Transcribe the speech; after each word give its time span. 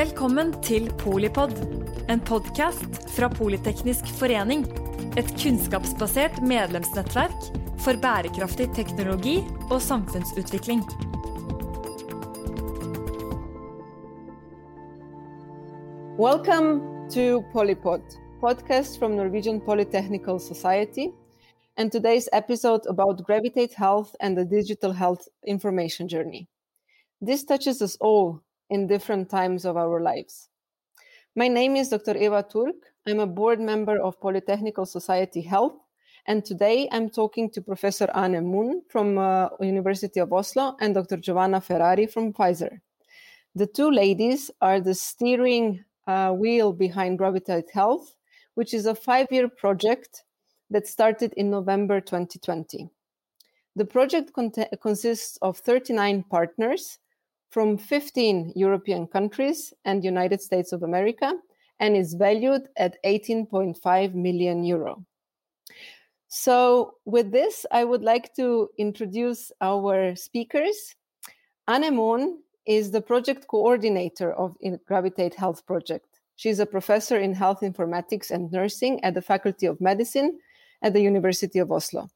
Velkommen 0.00 0.54
til 0.64 0.86
Polipod, 0.96 1.50
en 2.08 2.20
podkast 2.24 2.94
fra 3.12 3.28
Politeknisk 3.28 4.06
forening. 4.16 4.62
Et 5.20 5.28
kunnskapsbasert 5.42 6.38
medlemsnettverk 6.40 7.36
for 7.84 8.00
bærekraftig 8.00 8.70
teknologi 8.78 9.34
og 9.68 9.82
samfunnsutvikling. 9.82 10.80
Welcome 16.16 16.80
to 17.12 17.44
Polypod, 17.52 18.00
podcast 18.40 18.98
from 18.98 19.10
Norwegian 19.20 19.60
Polytechnical 19.60 20.40
Society, 20.40 21.12
and 21.76 21.92
today's 21.92 22.28
episode 22.32 22.88
about 22.88 23.26
Gravitate 23.26 23.74
Health 23.76 24.14
and 24.20 24.36
the 24.36 24.46
digital 24.46 24.92
health 24.92 25.28
information 25.46 26.08
journey. 26.08 26.48
This 27.20 27.44
touches 27.44 27.82
us 27.82 27.98
all 28.00 28.40
in 28.70 28.86
different 28.86 29.28
times 29.28 29.64
of 29.64 29.76
our 29.76 30.00
lives. 30.00 30.48
My 31.36 31.48
name 31.48 31.76
is 31.76 31.88
Dr. 31.90 32.16
Eva 32.16 32.44
Turk. 32.50 32.76
I'm 33.06 33.20
a 33.20 33.26
board 33.26 33.60
member 33.60 34.00
of 34.00 34.20
Polytechnical 34.20 34.86
Society 34.86 35.40
Health, 35.40 35.76
and 36.26 36.44
today 36.44 36.88
I'm 36.92 37.10
talking 37.10 37.50
to 37.50 37.60
Professor 37.60 38.08
Anne 38.14 38.44
Moen 38.46 38.82
from 38.88 39.18
uh, 39.18 39.48
University 39.60 40.20
of 40.20 40.32
Oslo 40.32 40.76
and 40.80 40.94
Dr. 40.94 41.16
Giovanna 41.16 41.60
Ferrari 41.60 42.06
from 42.06 42.32
Pfizer. 42.32 42.80
The 43.56 43.66
two 43.66 43.90
ladies 43.90 44.50
are 44.60 44.80
the 44.80 44.94
steering 44.94 45.84
uh, 46.06 46.30
wheel 46.30 46.72
behind 46.72 47.18
Gravitate 47.18 47.70
Health, 47.72 48.14
which 48.54 48.72
is 48.72 48.86
a 48.86 48.94
five-year 48.94 49.48
project 49.48 50.22
that 50.70 50.86
started 50.86 51.32
in 51.34 51.50
November 51.50 52.00
2020. 52.00 52.88
The 53.74 53.84
project 53.84 54.32
consists 54.80 55.36
of 55.42 55.58
39 55.58 56.24
partners 56.30 56.99
from 57.50 57.76
15 57.76 58.52
European 58.56 59.06
countries 59.06 59.74
and 59.84 60.04
United 60.04 60.40
States 60.40 60.72
of 60.72 60.82
America 60.82 61.32
and 61.80 61.96
is 61.96 62.14
valued 62.14 62.68
at 62.76 62.96
18.5 63.04 64.14
million 64.14 64.64
euro. 64.64 65.04
So, 66.28 66.94
with 67.06 67.32
this, 67.32 67.66
I 67.72 67.82
would 67.82 68.02
like 68.02 68.34
to 68.36 68.68
introduce 68.78 69.50
our 69.60 70.14
speakers. 70.14 70.94
Anne 71.66 71.94
Moen 71.96 72.38
is 72.66 72.92
the 72.92 73.00
project 73.00 73.48
coordinator 73.48 74.32
of 74.32 74.56
Gravitate 74.86 75.34
Health 75.34 75.66
Project. 75.66 76.06
She's 76.36 76.60
a 76.60 76.66
professor 76.66 77.18
in 77.18 77.34
health 77.34 77.60
informatics 77.62 78.30
and 78.30 78.50
nursing 78.52 79.02
at 79.02 79.14
the 79.14 79.22
Faculty 79.22 79.66
of 79.66 79.80
Medicine 79.80 80.38
at 80.82 80.92
the 80.92 81.02
University 81.02 81.58
of 81.58 81.72
Oslo. 81.72 82.08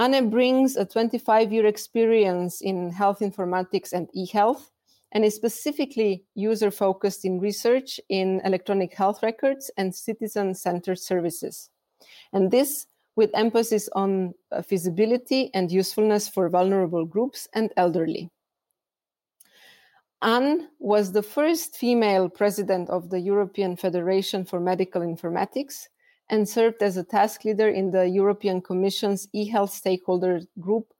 Anne 0.00 0.30
brings 0.30 0.76
a 0.76 0.86
25 0.86 1.52
year 1.52 1.66
experience 1.66 2.62
in 2.62 2.90
health 2.90 3.18
informatics 3.20 3.92
and 3.92 4.08
e 4.14 4.26
health 4.26 4.70
and 5.12 5.26
is 5.26 5.34
specifically 5.34 6.24
user 6.34 6.70
focused 6.70 7.26
in 7.26 7.38
research 7.38 8.00
in 8.08 8.40
electronic 8.44 8.94
health 8.94 9.22
records 9.22 9.70
and 9.76 9.94
citizen 9.94 10.54
centered 10.54 10.98
services. 10.98 11.68
And 12.32 12.50
this 12.50 12.86
with 13.14 13.30
emphasis 13.34 13.90
on 13.92 14.32
uh, 14.50 14.62
feasibility 14.62 15.50
and 15.52 15.70
usefulness 15.70 16.28
for 16.28 16.48
vulnerable 16.48 17.04
groups 17.04 17.46
and 17.52 17.70
elderly. 17.76 18.30
Anne 20.22 20.68
was 20.78 21.12
the 21.12 21.22
first 21.22 21.76
female 21.76 22.30
president 22.30 22.88
of 22.88 23.10
the 23.10 23.20
European 23.20 23.76
Federation 23.76 24.46
for 24.46 24.60
Medical 24.60 25.02
Informatics 25.02 25.88
and 26.30 26.48
served 26.48 26.82
as 26.82 26.96
a 26.96 27.04
task 27.04 27.44
leader 27.44 27.68
in 27.68 27.90
the 27.90 28.08
European 28.08 28.62
Commission's 28.62 29.28
e-health 29.32 29.72
stakeholder 29.72 30.40
group 30.60 30.94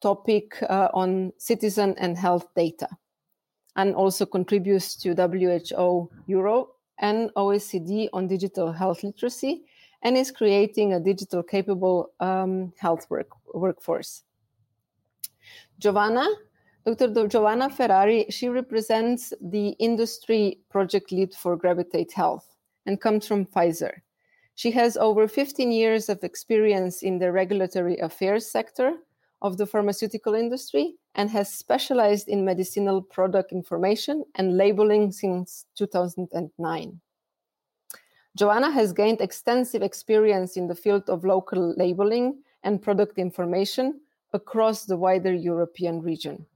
topic 0.00 0.62
uh, 0.68 0.88
on 0.92 1.32
citizen 1.38 1.94
and 1.98 2.16
health 2.16 2.46
data 2.54 2.88
and 3.76 3.94
also 3.94 4.24
contributes 4.26 4.94
to 4.94 5.14
WHO 5.14 6.10
Euro 6.26 6.68
and 6.98 7.30
OECD 7.34 8.08
on 8.12 8.26
digital 8.28 8.70
health 8.70 9.02
literacy 9.02 9.64
and 10.02 10.16
is 10.16 10.30
creating 10.30 10.92
a 10.92 11.00
digital 11.00 11.42
capable 11.42 12.10
um, 12.20 12.72
health 12.78 13.06
work, 13.10 13.28
workforce. 13.54 14.22
Giovanna, 15.78 16.26
Dr. 16.84 17.26
Giovanna 17.26 17.68
Ferrari, 17.70 18.26
she 18.30 18.48
represents 18.48 19.32
the 19.40 19.70
industry 19.78 20.60
project 20.70 21.10
lead 21.12 21.34
for 21.34 21.56
Gravitate 21.56 22.12
Health 22.12 22.54
and 22.84 23.00
comes 23.00 23.26
from 23.26 23.44
Pfizer. 23.44 24.02
She 24.56 24.70
has 24.70 24.96
over 24.96 25.28
15 25.28 25.70
years 25.70 26.08
of 26.08 26.24
experience 26.24 27.02
in 27.02 27.18
the 27.18 27.30
regulatory 27.30 27.98
affairs 27.98 28.50
sector 28.50 28.94
of 29.42 29.58
the 29.58 29.66
pharmaceutical 29.66 30.34
industry 30.34 30.94
and 31.14 31.30
has 31.30 31.52
specialized 31.52 32.28
in 32.28 32.42
medicinal 32.42 33.02
product 33.02 33.52
information 33.52 34.24
and 34.34 34.56
labeling 34.56 35.12
since 35.12 35.66
2009. 35.76 37.00
Joanna 38.34 38.70
has 38.70 38.94
gained 38.94 39.20
extensive 39.20 39.82
experience 39.82 40.56
in 40.56 40.66
the 40.66 40.74
field 40.74 41.08
of 41.10 41.24
local 41.24 41.74
labeling 41.76 42.42
and 42.62 42.80
product 42.82 43.18
information 43.18 44.00
across 44.32 44.86
the 44.86 44.96
wider 44.96 45.34
European 45.34 46.00
region. 46.00 46.46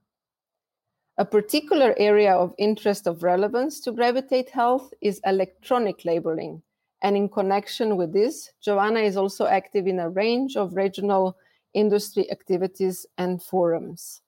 A 1.18 1.24
particular 1.24 1.94
area 1.98 2.34
of 2.34 2.54
interest 2.56 3.06
of 3.06 3.22
relevance 3.22 3.78
to 3.80 3.92
Gravitate 3.92 4.48
Health 4.48 4.94
is 5.02 5.20
electronic 5.26 6.06
labeling, 6.06 6.62
and 7.02 7.16
in 7.16 7.28
connection 7.28 7.96
with 7.96 8.12
this, 8.12 8.50
Joanna 8.60 9.00
is 9.00 9.16
also 9.16 9.46
active 9.46 9.86
in 9.86 9.98
a 9.98 10.10
range 10.10 10.56
of 10.56 10.74
regional 10.74 11.36
industry 11.72 12.30
activities 12.30 13.06
and 13.16 13.42
forums. 13.42 14.22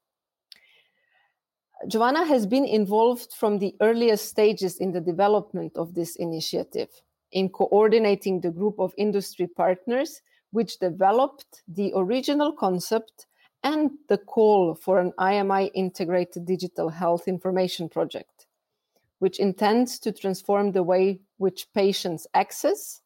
Joanna 1.89 2.25
has 2.25 2.47
been 2.47 2.65
involved 2.65 3.33
from 3.33 3.59
the 3.59 3.75
earliest 3.81 4.27
stages 4.27 4.79
in 4.79 4.93
the 4.93 5.01
development 5.01 5.77
of 5.77 5.95
this 5.95 6.17
initiative, 6.17 6.89
in 7.33 7.49
coordinating 7.49 8.41
the 8.41 8.51
group 8.51 8.79
of 8.79 8.95
industry 8.97 9.49
partners 9.49 10.23
which 10.53 10.79
developed 10.79 11.63
the 11.67 11.93
original 11.97 12.53
concept 12.53 13.27
and 13.65 13.91
the 14.09 14.19
call 14.19 14.75
for 14.75 14.99
an 14.99 15.13
IMI 15.19 15.71
integrated 15.75 16.45
digital 16.45 16.89
health 16.89 17.27
information 17.27 17.89
project, 17.89 18.47
which 19.23 19.39
intends 19.39 20.01
to 20.01 20.11
transform 20.11 20.73
the 20.73 20.83
way 20.83 21.21
which 21.37 21.73
patients 21.73 22.27
access, 22.35 23.03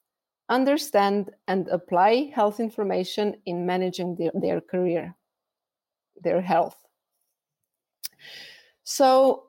understand, 0.48 1.28
and 1.46 1.68
apply 1.68 2.32
health 2.34 2.58
information 2.58 3.36
in 3.44 3.66
managing 3.66 4.16
their, 4.16 4.30
their 4.32 4.62
career, 4.62 5.14
their 6.22 6.40
health. 6.40 6.78
So, 8.82 9.48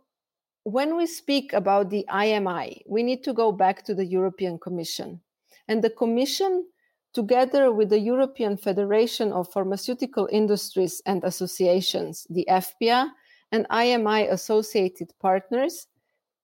when 0.63 0.97
we 0.97 1.05
speak 1.05 1.53
about 1.53 1.89
the 1.89 2.05
IMI, 2.09 2.81
we 2.85 3.01
need 3.01 3.23
to 3.23 3.31
go 3.31 3.53
back 3.53 3.85
to 3.85 3.95
the 3.95 4.05
European 4.05 4.59
Commission. 4.59 5.21
And 5.69 5.81
the 5.81 5.89
Commission, 5.89 6.67
together 7.13 7.71
with 7.71 7.87
the 7.91 8.01
European 8.01 8.57
Federation 8.57 9.31
of 9.31 9.53
Pharmaceutical 9.53 10.27
Industries 10.33 11.01
and 11.05 11.23
Associations, 11.23 12.27
the 12.29 12.45
EFPIA, 12.49 13.07
and 13.53 13.65
IMI 13.69 14.29
associated 14.29 15.13
partners, 15.21 15.87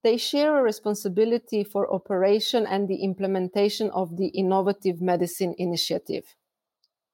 they 0.03 0.17
share 0.17 0.57
a 0.57 0.61
responsibility 0.61 1.63
for 1.63 1.91
operation 1.93 2.67
and 2.67 2.87
the 2.87 3.03
implementation 3.03 3.89
of 3.91 4.17
the 4.17 4.27
Innovative 4.27 5.01
Medicine 5.01 5.55
Initiative, 5.57 6.35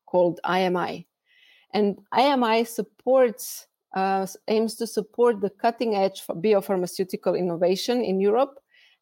called 0.05 0.39
IMI. 0.43 1.05
And 1.71 1.99
IMI 2.13 2.67
supports, 2.67 3.67
uh, 3.95 4.25
aims 4.47 4.75
to 4.75 4.87
support 4.87 5.39
the 5.39 5.49
cutting 5.49 5.95
edge 5.95 6.25
biopharmaceutical 6.27 7.37
innovation 7.37 8.03
in 8.03 8.19
Europe 8.19 8.59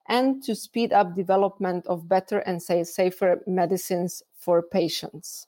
and 0.09 0.43
to 0.43 0.55
speed 0.55 0.93
up 0.93 1.15
development 1.15 1.85
of 1.87 2.07
better 2.07 2.39
and 2.39 2.61
safer 2.61 3.41
medicines 3.47 4.23
for 4.37 4.61
patients. 4.61 5.47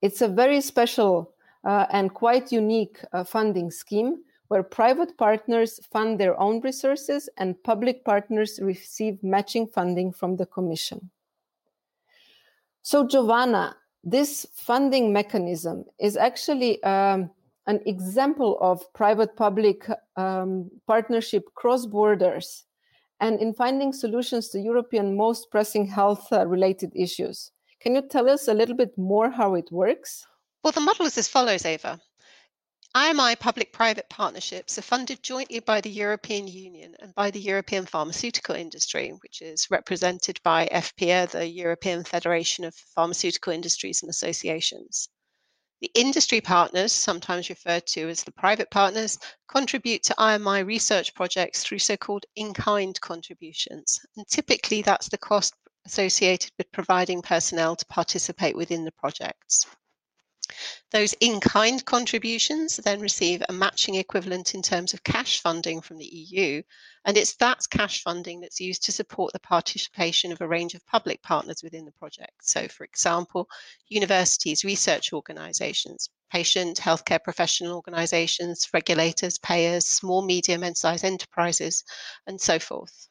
It's 0.00 0.22
a 0.22 0.28
very 0.28 0.60
special 0.60 1.34
uh, 1.64 1.86
and 1.90 2.14
quite 2.14 2.52
unique 2.52 3.00
uh, 3.12 3.24
funding 3.24 3.70
scheme 3.70 4.22
where 4.48 4.62
private 4.62 5.16
partners 5.16 5.78
fund 5.92 6.18
their 6.18 6.38
own 6.40 6.60
resources 6.60 7.28
and 7.36 7.62
public 7.62 8.04
partners 8.04 8.58
receive 8.62 9.22
matching 9.22 9.66
funding 9.66 10.12
from 10.12 10.36
the 10.36 10.46
Commission. 10.46 11.10
So, 12.82 13.06
Giovanna, 13.06 13.76
this 14.02 14.46
funding 14.54 15.12
mechanism 15.12 15.84
is 16.00 16.16
actually 16.16 16.82
um, 16.82 17.30
an 17.66 17.80
example 17.84 18.58
of 18.60 18.90
private 18.94 19.36
public 19.36 19.86
um, 20.16 20.70
partnership 20.86 21.44
cross 21.54 21.84
borders 21.84 22.64
and 23.20 23.40
in 23.40 23.52
finding 23.52 23.92
solutions 23.92 24.48
to 24.48 24.60
European 24.60 25.16
most 25.16 25.50
pressing 25.50 25.86
health 25.86 26.32
uh, 26.32 26.46
related 26.46 26.90
issues. 26.94 27.50
Can 27.80 27.94
you 27.94 28.02
tell 28.02 28.28
us 28.30 28.48
a 28.48 28.54
little 28.54 28.76
bit 28.76 28.96
more 28.96 29.30
how 29.30 29.54
it 29.54 29.70
works? 29.70 30.26
Well, 30.64 30.72
the 30.72 30.80
model 30.80 31.06
is 31.06 31.18
as 31.18 31.28
follows, 31.28 31.66
Eva. 31.66 32.00
IMI 32.94 33.38
public 33.38 33.72
private 33.72 34.08
partnerships 34.08 34.78
are 34.78 34.82
funded 34.82 35.22
jointly 35.22 35.60
by 35.60 35.80
the 35.80 35.90
European 35.90 36.48
Union 36.48 36.96
and 36.98 37.14
by 37.14 37.30
the 37.30 37.38
European 37.38 37.84
pharmaceutical 37.84 38.54
industry, 38.54 39.10
which 39.10 39.42
is 39.42 39.70
represented 39.70 40.40
by 40.42 40.66
EFPIA, 40.72 41.30
the 41.30 41.46
European 41.46 42.02
Federation 42.02 42.64
of 42.64 42.74
Pharmaceutical 42.74 43.52
Industries 43.52 44.02
and 44.02 44.08
Associations. 44.08 45.10
The 45.80 45.90
industry 45.94 46.40
partners, 46.40 46.92
sometimes 46.92 47.50
referred 47.50 47.86
to 47.88 48.08
as 48.08 48.24
the 48.24 48.32
private 48.32 48.70
partners, 48.70 49.18
contribute 49.48 50.02
to 50.04 50.14
IMI 50.14 50.66
research 50.66 51.14
projects 51.14 51.62
through 51.62 51.80
so 51.80 51.96
called 51.96 52.26
in 52.34 52.54
kind 52.54 53.00
contributions. 53.00 54.00
And 54.16 54.26
typically, 54.26 54.82
that's 54.82 55.08
the 55.08 55.18
cost 55.18 55.54
associated 55.84 56.52
with 56.58 56.72
providing 56.72 57.22
personnel 57.22 57.76
to 57.76 57.86
participate 57.86 58.56
within 58.56 58.84
the 58.84 58.92
projects. 58.92 59.66
Those 60.90 61.14
in 61.20 61.40
kind 61.40 61.84
contributions 61.84 62.76
then 62.76 63.00
receive 63.00 63.42
a 63.48 63.52
matching 63.52 63.96
equivalent 63.96 64.54
in 64.54 64.62
terms 64.62 64.94
of 64.94 65.04
cash 65.04 65.40
funding 65.40 65.80
from 65.80 65.98
the 65.98 66.06
EU, 66.06 66.62
and 67.04 67.16
it's 67.16 67.36
that 67.36 67.60
cash 67.70 68.02
funding 68.02 68.40
that's 68.40 68.60
used 68.60 68.84
to 68.84 68.92
support 68.92 69.32
the 69.32 69.40
participation 69.40 70.32
of 70.32 70.40
a 70.40 70.48
range 70.48 70.74
of 70.74 70.86
public 70.86 71.22
partners 71.22 71.62
within 71.62 71.84
the 71.84 71.92
project. 71.92 72.32
So, 72.42 72.68
for 72.68 72.84
example, 72.84 73.48
universities, 73.88 74.64
research 74.64 75.12
organisations, 75.12 76.10
patient 76.30 76.78
healthcare 76.78 77.22
professional 77.22 77.74
organisations, 77.74 78.68
regulators, 78.72 79.38
payers, 79.38 79.86
small, 79.86 80.22
medium, 80.22 80.62
and 80.62 80.76
size 80.76 81.04
enterprises, 81.04 81.84
and 82.26 82.40
so 82.40 82.58
forth. 82.58 83.08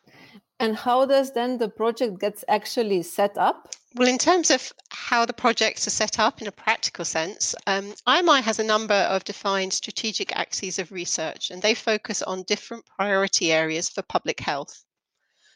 And 0.60 0.76
how 0.76 1.06
does 1.06 1.34
then 1.34 1.58
the 1.58 1.70
project 1.70 2.20
gets 2.20 2.44
actually 2.48 3.04
set 3.04 3.38
up? 3.38 3.70
Well, 3.98 4.08
in 4.08 4.20
terms 4.20 4.52
of 4.52 4.72
how 4.92 5.26
the 5.26 5.34
projects 5.34 5.88
are 5.88 5.90
set 5.90 6.20
up 6.20 6.40
in 6.40 6.46
a 6.48 6.52
practical 6.52 7.04
sense, 7.04 7.56
um, 7.66 7.96
IMI 8.08 8.44
has 8.44 8.60
a 8.60 8.64
number 8.64 8.94
of 8.94 9.24
defined 9.24 9.74
strategic 9.74 10.38
axes 10.38 10.78
of 10.78 10.92
research, 10.92 11.50
and 11.50 11.64
they 11.64 11.74
focus 11.74 12.22
on 12.22 12.44
different 12.44 12.86
priority 12.86 13.52
areas 13.52 13.90
for 13.90 14.04
public 14.04 14.40
health. 14.40 14.86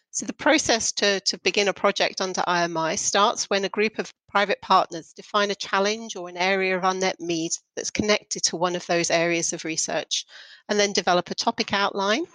So, 0.09 0.25
the 0.25 0.33
process 0.33 0.91
to, 0.93 1.19
to 1.19 1.38
begin 1.43 1.67
a 1.67 1.73
project 1.73 2.19
under 2.19 2.41
IMI 2.47 2.97
starts 2.97 3.47
when 3.47 3.63
a 3.63 3.69
group 3.69 3.99
of 3.99 4.11
private 4.27 4.59
partners 4.63 5.13
define 5.13 5.51
a 5.51 5.55
challenge 5.69 6.15
or 6.15 6.27
an 6.27 6.38
area 6.38 6.75
of 6.75 6.83
unmet 6.83 7.19
need 7.19 7.51
that's 7.75 7.91
connected 7.91 8.41
to 8.45 8.57
one 8.57 8.75
of 8.75 8.88
those 8.88 9.11
areas 9.11 9.53
of 9.53 9.65
research, 9.65 10.25
and 10.67 10.79
then 10.79 10.93
develop 10.93 11.29
a 11.29 11.35
topic 11.35 11.73
outline 11.73 12.25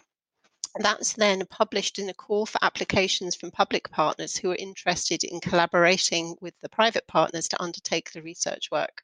that's 0.84 1.14
then 1.14 1.46
published 1.46 1.98
in 1.98 2.08
a 2.08 2.14
call 2.14 2.46
for 2.46 2.58
applications 2.62 3.34
from 3.34 3.50
public 3.50 3.90
partners 3.90 4.36
who 4.36 4.50
are 4.50 4.56
interested 4.56 5.24
in 5.24 5.40
collaborating 5.40 6.36
with 6.40 6.54
the 6.60 6.68
private 6.68 7.06
partners 7.06 7.48
to 7.48 7.62
undertake 7.62 8.12
the 8.12 8.22
research 8.22 8.70
work. 8.70 9.02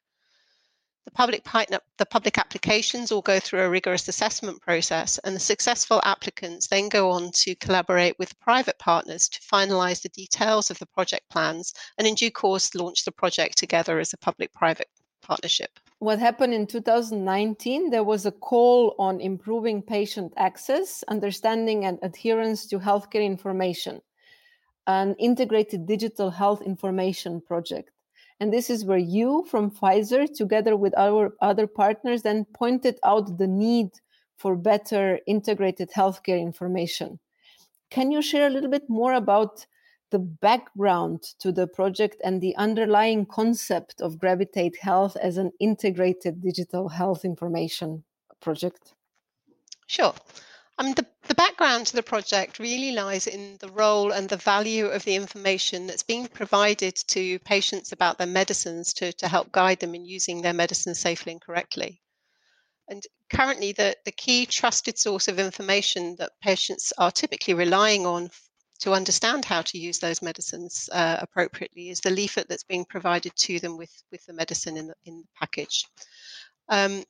The 1.05 1.11
public, 1.11 1.43
the 1.43 2.05
public 2.05 2.37
applications 2.37 3.11
all 3.11 3.21
go 3.21 3.39
through 3.39 3.61
a 3.61 3.69
rigorous 3.69 4.07
assessment 4.07 4.61
process, 4.61 5.17
and 5.19 5.35
the 5.35 5.39
successful 5.39 5.99
applicants 6.05 6.67
then 6.67 6.87
go 6.87 7.11
on 7.11 7.31
to 7.43 7.55
collaborate 7.55 8.17
with 8.17 8.39
private 8.39 8.79
partners 8.79 9.27
to 9.27 9.41
finalise 9.41 10.01
the 10.01 10.09
details 10.09 10.71
of 10.71 10.79
the 10.79 10.85
project 10.85 11.29
plans 11.29 11.73
and, 11.97 12.07
in 12.07 12.15
due 12.15 12.31
course, 12.31 12.73
launch 12.73 13.03
the 13.03 13.11
project 13.11 13.57
together 13.57 13.99
as 13.99 14.13
a 14.13 14.17
public 14.17 14.53
private 14.53 14.87
partnership 15.23 15.79
what 16.03 16.19
happened 16.19 16.53
in 16.53 16.67
2019, 16.67 17.89
there 17.89 18.03
was 18.03 18.25
a 18.25 18.31
call 18.31 18.93
on 18.99 19.21
improving 19.21 19.81
patient 19.81 20.33
access, 20.35 21.01
understanding, 21.07 21.85
and 21.85 21.97
adherence 22.01 22.67
to 22.67 22.77
healthcare 22.77 23.23
information, 23.23 24.01
an 24.85 25.15
integrated 25.19 25.85
digital 25.85 26.29
health 26.29 26.61
information 26.61 27.39
project. 27.39 27.89
And 28.41 28.51
this 28.51 28.69
is 28.69 28.83
where 28.83 28.97
you 28.97 29.45
from 29.49 29.71
Pfizer, 29.71 30.27
together 30.27 30.75
with 30.75 30.93
our 30.97 31.33
other 31.41 31.67
partners, 31.67 32.23
then 32.23 32.45
pointed 32.53 32.99
out 33.05 33.37
the 33.37 33.47
need 33.47 33.91
for 34.35 34.57
better 34.57 35.19
integrated 35.25 35.89
healthcare 35.95 36.41
information. 36.41 37.17
Can 37.91 38.11
you 38.11 38.21
share 38.21 38.47
a 38.47 38.49
little 38.49 38.69
bit 38.69 38.89
more 38.89 39.13
about 39.13 39.65
the 40.13 40.19
background 40.19 41.23
to 41.39 41.51
the 41.51 41.65
project 41.65 42.21
and 42.23 42.39
the 42.39 42.55
underlying 42.55 43.25
concept 43.25 43.99
of 43.99 44.19
Gravitate 44.19 44.77
Health 44.79 45.17
as 45.17 45.37
an 45.37 45.51
integrated 45.59 46.39
digital 46.39 46.87
health 46.87 47.25
information 47.25 48.03
project? 48.39 48.93
Sure. 49.87 50.13
I 50.77 50.83
mean, 50.83 50.93
the, 50.93 51.07
the 51.27 51.33
background 51.33 51.87
to 51.87 51.95
the 51.95 52.03
project 52.03 52.59
really 52.59 52.91
lies 52.91 53.25
in 53.25 53.57
the 53.59 53.69
role 53.69 54.11
and 54.11 54.29
the 54.29 54.37
value 54.37 54.85
of 54.85 55.03
the 55.03 55.15
information 55.15 55.87
that's 55.87 56.03
being 56.03 56.27
provided 56.27 56.95
to 57.07 57.39
patients 57.39 57.91
about 57.91 58.19
their 58.19 58.27
medicines 58.27 58.93
to, 58.93 59.13
to 59.13 59.27
help 59.27 59.51
guide 59.51 59.79
them 59.79 59.95
in 59.95 60.05
using 60.05 60.43
their 60.43 60.53
medicines 60.53 60.99
safely 60.99 61.31
and 61.31 61.41
correctly. 61.41 62.03
And 62.87 63.01
currently, 63.31 63.71
the, 63.71 63.97
the 64.05 64.11
key 64.11 64.45
trusted 64.45 64.99
source 64.99 65.27
of 65.27 65.39
information 65.39 66.17
that 66.19 66.39
patients 66.39 66.93
are 66.99 67.11
typically 67.11 67.55
relying 67.55 68.05
on 68.05 68.29
to 68.83 68.91
understand 68.91 69.45
how 69.45 69.61
to 69.61 69.77
use 69.77 69.99
those 69.99 70.21
medicines 70.21 70.89
uh, 70.91 71.15
appropriately 71.21 71.89
is 71.89 72.01
the 72.01 72.09
leaflet 72.09 72.49
that's 72.49 72.65
being 72.65 72.83
provided 72.83 73.33
to 73.37 73.57
them 73.59 73.77
with, 73.77 74.03
with 74.11 74.25
the 74.25 74.33
medicine 74.33 74.75
in 74.75 74.87
the, 74.87 74.93
in 75.05 75.19
the 75.19 75.27
package. 75.39 75.85
Um, 76.67 77.05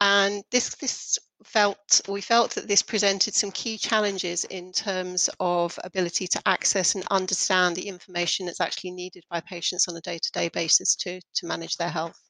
and 0.00 0.44
this, 0.52 0.76
this 0.76 1.18
felt, 1.42 2.00
we 2.08 2.20
felt 2.20 2.52
that 2.52 2.68
this 2.68 2.82
presented 2.82 3.34
some 3.34 3.50
key 3.50 3.78
challenges 3.78 4.44
in 4.44 4.70
terms 4.70 5.28
of 5.40 5.76
ability 5.82 6.28
to 6.28 6.42
access 6.46 6.94
and 6.94 7.04
understand 7.10 7.74
the 7.74 7.88
information 7.88 8.46
that's 8.46 8.60
actually 8.60 8.92
needed 8.92 9.24
by 9.28 9.40
patients 9.40 9.88
on 9.88 9.96
a 9.96 10.00
day-to-day 10.00 10.50
basis 10.50 10.94
to, 10.94 11.20
to 11.34 11.46
manage 11.46 11.76
their 11.78 11.90
health. 11.90 12.27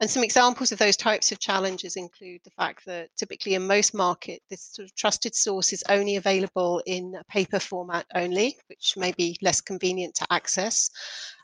And 0.00 0.08
some 0.08 0.22
examples 0.22 0.70
of 0.70 0.78
those 0.78 0.96
types 0.96 1.32
of 1.32 1.40
challenges 1.40 1.96
include 1.96 2.40
the 2.44 2.52
fact 2.52 2.86
that 2.86 3.08
typically 3.16 3.54
in 3.54 3.66
most 3.66 3.94
markets, 3.94 4.44
this 4.48 4.62
sort 4.62 4.86
of 4.86 4.94
trusted 4.94 5.34
source 5.34 5.72
is 5.72 5.82
only 5.88 6.14
available 6.14 6.80
in 6.86 7.16
a 7.18 7.24
paper 7.24 7.58
format 7.58 8.06
only, 8.14 8.56
which 8.68 8.96
may 8.96 9.10
be 9.12 9.36
less 9.42 9.60
convenient 9.60 10.14
to 10.16 10.26
access. 10.30 10.88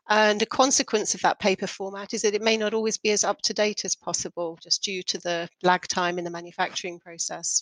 And 0.08 0.40
a 0.40 0.46
consequence 0.46 1.14
of 1.14 1.22
that 1.22 1.40
paper 1.40 1.66
format 1.66 2.14
is 2.14 2.22
that 2.22 2.34
it 2.34 2.42
may 2.42 2.56
not 2.56 2.74
always 2.74 2.96
be 2.96 3.10
as 3.10 3.24
up 3.24 3.42
to 3.42 3.54
date 3.54 3.84
as 3.84 3.96
possible, 3.96 4.56
just 4.62 4.84
due 4.84 5.02
to 5.02 5.18
the 5.18 5.48
lag 5.64 5.88
time 5.88 6.18
in 6.18 6.24
the 6.24 6.30
manufacturing 6.30 7.00
process. 7.00 7.60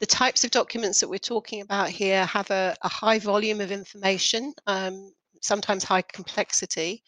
The 0.00 0.06
types 0.06 0.42
of 0.44 0.52
documents 0.52 1.00
that 1.00 1.08
we're 1.08 1.18
talking 1.18 1.60
about 1.60 1.90
here 1.90 2.24
have 2.24 2.50
a, 2.50 2.74
a 2.82 2.88
high 2.88 3.18
volume 3.18 3.60
of 3.60 3.72
information, 3.72 4.54
um, 4.66 5.12
sometimes 5.42 5.84
high 5.84 6.02
complexity, 6.02 7.02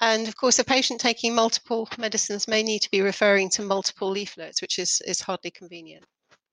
and 0.00 0.28
of 0.28 0.36
course, 0.36 0.58
a 0.58 0.64
patient 0.64 1.00
taking 1.00 1.34
multiple 1.34 1.88
medicines 1.98 2.46
may 2.46 2.62
need 2.62 2.80
to 2.80 2.90
be 2.90 3.00
referring 3.00 3.48
to 3.50 3.62
multiple 3.62 4.10
leaflets, 4.10 4.60
which 4.60 4.78
is, 4.78 5.00
is 5.06 5.20
hardly 5.20 5.50
convenient. 5.50 6.04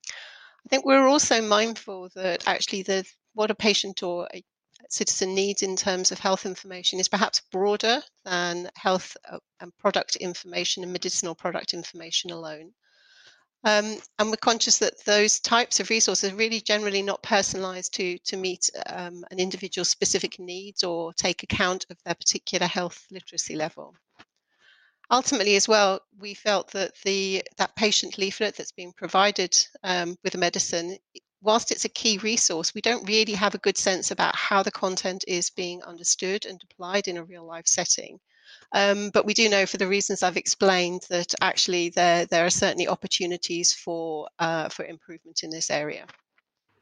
I 0.10 0.70
think 0.70 0.86
we're 0.86 1.08
also 1.08 1.42
mindful 1.42 2.10
that 2.16 2.48
actually 2.48 2.84
the 2.84 3.06
what 3.34 3.52
a 3.52 3.56
patient 3.56 4.04
or 4.04 4.28
a 4.34 4.44
citizen 4.90 5.34
needs 5.34 5.64
in 5.64 5.76
terms 5.76 6.12
of 6.12 6.20
health 6.20 6.46
information 6.46 7.00
is 7.00 7.10
perhaps 7.10 7.42
broader 7.52 8.02
than 8.26 8.70
health 8.76 9.16
uh, 9.30 9.40
and 9.60 9.76
product 9.78 10.16
information 10.18 10.84
and 10.84 10.92
medicinal 10.92 11.36
product 11.36 11.74
information 11.74 12.32
alone. 12.32 12.72
Um, 13.66 13.98
and 14.20 14.30
we're 14.30 14.36
conscious 14.38 14.80
that 14.80 15.06
those 15.06 15.40
types 15.40 15.80
of 15.80 15.90
resources 15.90 16.32
are 16.32 16.36
really 16.36 16.60
generally 16.60 17.02
not 17.02 17.24
personalized 17.24 17.94
to, 17.94 18.18
to 18.20 18.36
meet 18.36 18.70
um, 18.88 19.24
an 19.32 19.40
individual's 19.40 19.90
specific 19.90 20.38
needs 20.38 20.84
or 20.84 21.14
take 21.14 21.44
account 21.44 21.86
of 21.90 21.98
their 22.04 22.16
particular 22.16 22.68
health 22.68 23.06
literacy 23.10 23.56
level. 23.56 23.96
Ultimately, 25.12 25.56
as 25.56 25.68
well, 25.68 26.02
we 26.20 26.34
felt 26.34 26.72
that 26.72 26.94
the 27.06 27.44
that 27.58 27.76
patient 27.76 28.18
leaflet 28.18 28.56
that's 28.56 28.72
being 28.72 28.94
provided 28.94 29.56
um, 29.84 30.18
with 30.24 30.36
a 30.36 30.38
medicine, 30.38 30.98
whilst 31.42 31.72
it's 31.72 31.86
a 31.86 31.90
key 31.90 32.18
resource, 32.18 32.74
we 32.74 32.82
don't 32.82 33.08
really 33.08 33.34
have 33.34 33.54
a 33.54 33.60
good 33.60 33.78
sense 33.78 34.12
about 34.12 34.36
how 34.36 34.64
the 34.64 34.72
content 34.72 35.24
is 35.28 35.50
being 35.50 35.84
understood 35.84 36.46
and 36.46 36.62
applied 36.64 37.08
in 37.08 37.18
a 37.18 37.24
real 37.24 37.46
life 37.46 37.68
setting. 37.68 38.20
Um, 38.74 39.12
but 39.14 39.26
we 39.26 39.36
do 39.36 39.50
know, 39.50 39.66
for 39.66 39.78
the 39.78 39.88
reasons 39.88 40.24
I've 40.24 40.38
explained, 40.38 41.06
that 41.10 41.34
actually 41.42 41.90
there 41.90 42.26
there 42.26 42.46
are 42.46 42.50
certainly 42.50 42.88
opportunities 42.88 43.72
for 43.74 44.28
uh, 44.40 44.70
for 44.70 44.84
improvement 44.86 45.44
in 45.44 45.52
this 45.52 45.70
area. 45.70 46.06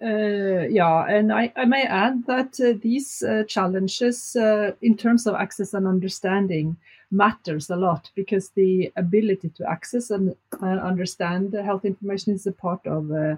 Uh, 0.03 0.65
yeah, 0.67 1.05
and 1.05 1.31
I, 1.31 1.53
I, 1.55 1.65
may 1.65 1.83
add 1.83 2.25
that 2.25 2.60
uh, 2.60 2.74
these 2.81 3.21
uh, 3.21 3.43
challenges, 3.48 4.36
uh, 4.36 4.71
in 4.81 4.98
terms 4.98 5.27
of 5.27 5.36
access 5.36 5.75
and 5.75 5.86
understanding, 5.86 6.75
matters 7.12 7.69
a 7.69 7.75
lot 7.75 8.10
because 8.15 8.50
the 8.50 8.91
ability 8.95 9.50
to 9.50 9.69
access 9.69 10.10
and 10.10 10.36
uh, 10.60 10.65
understand 10.65 11.53
health 11.53 11.86
information 11.86 12.33
is 12.33 12.48
a 12.48 12.51
part 12.51 12.88
of 12.88 13.12
uh, 13.12 13.36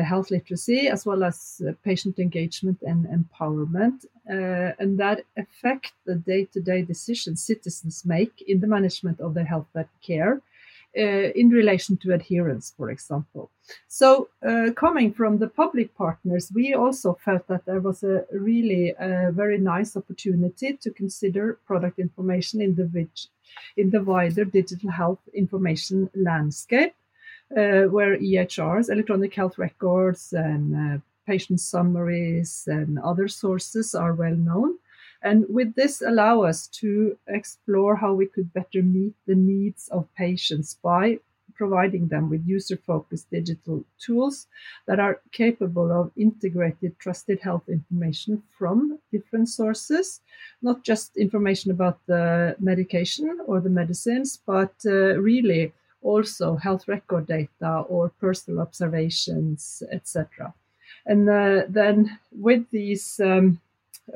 health 0.00 0.30
literacy 0.30 0.88
as 0.88 1.04
well 1.04 1.22
as 1.22 1.60
uh, 1.68 1.72
patient 1.84 2.18
engagement 2.18 2.78
and 2.82 3.06
empowerment, 3.06 4.06
uh, 4.30 4.72
and 4.78 4.98
that 4.98 5.24
affect 5.36 5.92
the 6.06 6.14
day-to-day 6.14 6.82
decisions 6.82 7.42
citizens 7.42 8.04
make 8.04 8.42
in 8.46 8.60
the 8.60 8.66
management 8.66 9.20
of 9.20 9.34
their 9.34 9.44
health 9.44 9.66
care. 10.06 10.40
Uh, 10.94 11.32
in 11.34 11.48
relation 11.48 11.96
to 11.96 12.12
adherence, 12.12 12.74
for 12.76 12.90
example. 12.90 13.50
So, 13.88 14.28
uh, 14.46 14.72
coming 14.76 15.10
from 15.14 15.38
the 15.38 15.48
public 15.48 15.96
partners, 15.96 16.52
we 16.54 16.74
also 16.74 17.14
felt 17.24 17.46
that 17.46 17.64
there 17.64 17.80
was 17.80 18.02
a 18.02 18.26
really 18.30 18.92
very 19.30 19.56
nice 19.56 19.96
opportunity 19.96 20.76
to 20.82 20.90
consider 20.90 21.58
product 21.66 21.98
information 21.98 22.60
in 22.60 22.74
the, 22.74 23.08
in 23.78 23.88
the 23.88 24.02
wider 24.02 24.44
digital 24.44 24.90
health 24.90 25.20
information 25.32 26.10
landscape 26.14 26.92
uh, 27.56 27.82
where 27.88 28.18
EHRs, 28.18 28.90
electronic 28.90 29.34
health 29.34 29.58
records, 29.58 30.32
and 30.32 30.74
uh, 30.74 30.98
patient 31.26 31.60
summaries 31.60 32.64
and 32.66 32.98
other 32.98 33.28
sources 33.28 33.94
are 33.94 34.14
well 34.14 34.34
known. 34.34 34.78
And 35.22 35.46
with 35.48 35.74
this, 35.74 36.02
allow 36.02 36.42
us 36.42 36.66
to 36.80 37.16
explore 37.28 37.96
how 37.96 38.12
we 38.12 38.26
could 38.26 38.52
better 38.52 38.82
meet 38.82 39.14
the 39.26 39.36
needs 39.36 39.88
of 39.88 40.12
patients 40.14 40.78
by 40.82 41.18
providing 41.54 42.08
them 42.08 42.28
with 42.28 42.46
user 42.46 42.76
focused 42.76 43.30
digital 43.30 43.84
tools 43.98 44.46
that 44.86 44.98
are 44.98 45.20
capable 45.30 45.92
of 45.92 46.10
integrated 46.16 46.98
trusted 46.98 47.38
health 47.40 47.68
information 47.68 48.42
from 48.58 48.98
different 49.12 49.48
sources, 49.48 50.20
not 50.62 50.82
just 50.82 51.16
information 51.16 51.70
about 51.70 51.98
the 52.06 52.56
medication 52.58 53.38
or 53.46 53.60
the 53.60 53.70
medicines, 53.70 54.40
but 54.44 54.74
uh, 54.86 55.14
really 55.20 55.72
also 56.02 56.56
health 56.56 56.88
record 56.88 57.26
data 57.26 57.84
or 57.88 58.10
personal 58.20 58.60
observations, 58.60 59.82
etc. 59.90 60.54
And 61.06 61.28
uh, 61.28 61.62
then 61.68 62.18
with 62.30 62.68
these 62.70 63.20
um, 63.20 63.60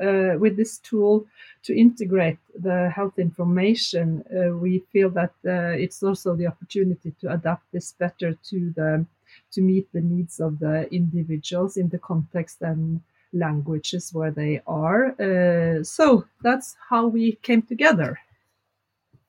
uh, 0.01 0.35
with 0.37 0.57
this 0.57 0.79
tool 0.79 1.25
to 1.63 1.77
integrate 1.77 2.39
the 2.59 2.89
health 2.89 3.17
information, 3.17 4.23
uh, 4.29 4.55
we 4.55 4.79
feel 4.91 5.09
that 5.09 5.33
uh, 5.45 5.75
it's 5.77 6.03
also 6.03 6.35
the 6.35 6.47
opportunity 6.47 7.13
to 7.21 7.31
adapt 7.31 7.63
this 7.71 7.93
better 7.93 8.33
to 8.49 8.71
the 8.75 9.05
to 9.51 9.61
meet 9.61 9.91
the 9.93 10.01
needs 10.01 10.39
of 10.39 10.59
the 10.59 10.91
individuals 10.93 11.77
in 11.77 11.89
the 11.89 11.99
context 11.99 12.61
and 12.61 13.01
languages 13.33 14.13
where 14.13 14.31
they 14.31 14.61
are. 14.67 15.15
Uh, 15.19 15.83
so 15.83 16.25
that's 16.41 16.75
how 16.89 17.07
we 17.07 17.33
came 17.41 17.61
together. 17.61 18.19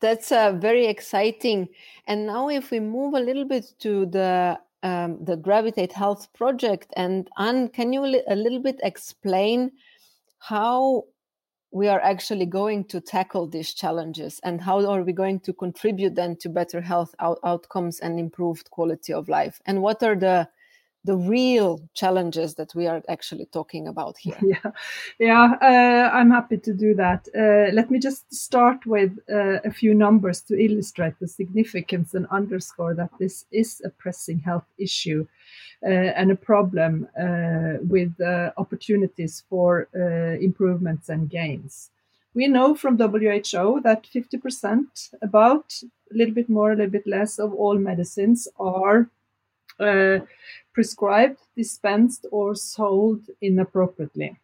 That's 0.00 0.30
uh, 0.30 0.52
very 0.52 0.86
exciting. 0.86 1.68
And 2.06 2.26
now, 2.26 2.48
if 2.48 2.70
we 2.70 2.80
move 2.80 3.14
a 3.14 3.20
little 3.20 3.44
bit 3.44 3.74
to 3.80 4.06
the 4.06 4.58
um, 4.84 5.24
the 5.24 5.36
Gravitate 5.36 5.92
Health 5.92 6.32
project, 6.34 6.92
and 6.96 7.28
Anne, 7.36 7.68
can 7.68 7.92
you 7.92 8.04
a 8.04 8.36
little 8.36 8.60
bit 8.60 8.78
explain 8.82 9.72
how 10.38 11.04
we 11.70 11.88
are 11.88 12.00
actually 12.00 12.46
going 12.46 12.84
to 12.84 13.00
tackle 13.00 13.46
these 13.46 13.74
challenges 13.74 14.40
and 14.44 14.60
how 14.60 14.84
are 14.86 15.02
we 15.02 15.12
going 15.12 15.40
to 15.40 15.52
contribute 15.52 16.14
then 16.14 16.36
to 16.36 16.48
better 16.48 16.80
health 16.80 17.14
out- 17.18 17.40
outcomes 17.44 18.00
and 18.00 18.18
improved 18.18 18.70
quality 18.70 19.12
of 19.12 19.28
life 19.28 19.60
and 19.66 19.82
what 19.82 20.02
are 20.02 20.16
the 20.16 20.48
the 21.08 21.16
real 21.16 21.80
challenges 21.94 22.54
that 22.56 22.74
we 22.74 22.86
are 22.86 23.02
actually 23.08 23.46
talking 23.46 23.88
about 23.88 24.14
here. 24.24 24.38
Yeah. 24.42 24.70
Yeah 25.18 25.46
uh, 25.70 26.16
i'm 26.18 26.30
happy 26.30 26.58
to 26.58 26.72
do 26.84 26.94
that. 26.94 27.20
Uh, 27.34 27.72
let 27.78 27.90
me 27.90 27.98
just 27.98 28.22
start 28.46 28.80
with 28.86 29.12
uh, 29.30 29.70
a 29.70 29.72
few 29.80 29.94
numbers 29.94 30.38
to 30.48 30.54
illustrate 30.66 31.16
the 31.18 31.28
significance 31.40 32.14
and 32.14 32.26
underscore 32.30 32.94
that 32.94 33.12
this 33.18 33.46
is 33.50 33.80
a 33.84 33.90
pressing 34.02 34.38
health 34.40 34.68
issue 34.78 35.26
uh, 35.82 36.10
and 36.20 36.30
a 36.30 36.36
problem 36.50 37.08
uh, 37.24 37.74
with 37.94 38.12
uh, 38.20 38.50
opportunities 38.56 39.44
for 39.48 39.88
improvements 40.40 41.08
and 41.08 41.30
gains. 41.30 41.90
We 42.34 42.46
know 42.48 42.74
from 42.74 42.98
WHO 42.98 43.80
that 43.84 44.06
50%, 44.14 44.84
about 45.22 45.66
a 46.12 46.16
little 46.18 46.34
bit 46.34 46.48
more, 46.48 46.72
a 46.72 46.76
little 46.76 46.90
bit 46.98 47.06
less, 47.06 47.38
of 47.38 47.54
all 47.54 47.78
medicines 47.78 48.48
are 48.58 49.08
uh, 49.80 50.18
prescribed, 50.73 51.40
dispensed, 51.56 52.26
or 52.30 52.54
sold 52.54 53.23
inappropriately. 53.40 54.38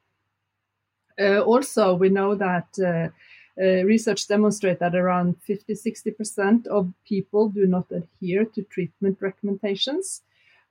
Uh, 1.19 1.41
also, 1.41 1.95
we 1.95 2.09
know 2.09 2.35
that 2.35 2.69
uh, 2.79 3.09
research 3.85 4.27
demonstrates 4.27 4.81
that 4.81 4.97
around 4.97 5.37
50 5.43 5.75
60% 5.75 6.67
of 6.67 6.93
people 7.07 7.49
do 7.49 7.67
not 7.67 7.87
adhere 7.93 8.45
to 8.45 8.63
treatment 8.63 9.19
recommendations 9.21 10.23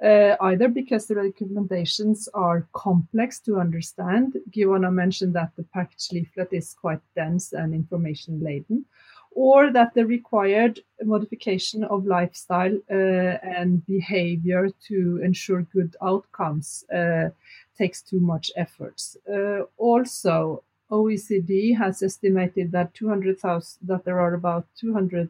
uh, 0.03 0.35
either 0.41 0.67
because 0.67 1.07
the 1.07 1.15
recommendations 1.15 2.27
are 2.33 2.67
complex 2.73 3.39
to 3.39 3.57
understand. 3.57 4.37
Giovanna 4.49 4.91
mentioned 4.91 5.33
that 5.35 5.51
the 5.55 5.63
package 5.73 6.09
leaflet 6.11 6.49
is 6.51 6.73
quite 6.73 6.99
dense 7.15 7.53
and 7.53 7.73
information 7.73 8.41
laden, 8.41 8.85
or 9.35 9.71
that 9.71 9.93
the 9.93 10.05
required 10.05 10.79
modification 11.03 11.83
of 11.83 12.05
lifestyle 12.05 12.77
uh, 12.91 12.93
and 12.93 13.85
behavior 13.85 14.69
to 14.87 15.19
ensure 15.23 15.63
good 15.73 15.95
outcomes 16.01 16.85
uh, 16.93 17.29
takes 17.77 18.01
too 18.01 18.19
much 18.19 18.51
efforts. 18.55 19.17
Uh, 19.31 19.61
also, 19.77 20.63
OECD 20.91 21.75
has 21.77 22.03
estimated 22.03 22.71
that 22.71 22.93
200,000 22.93 23.87
that 23.87 24.05
there 24.05 24.19
are 24.19 24.33
about 24.33 24.67
200 24.79 25.29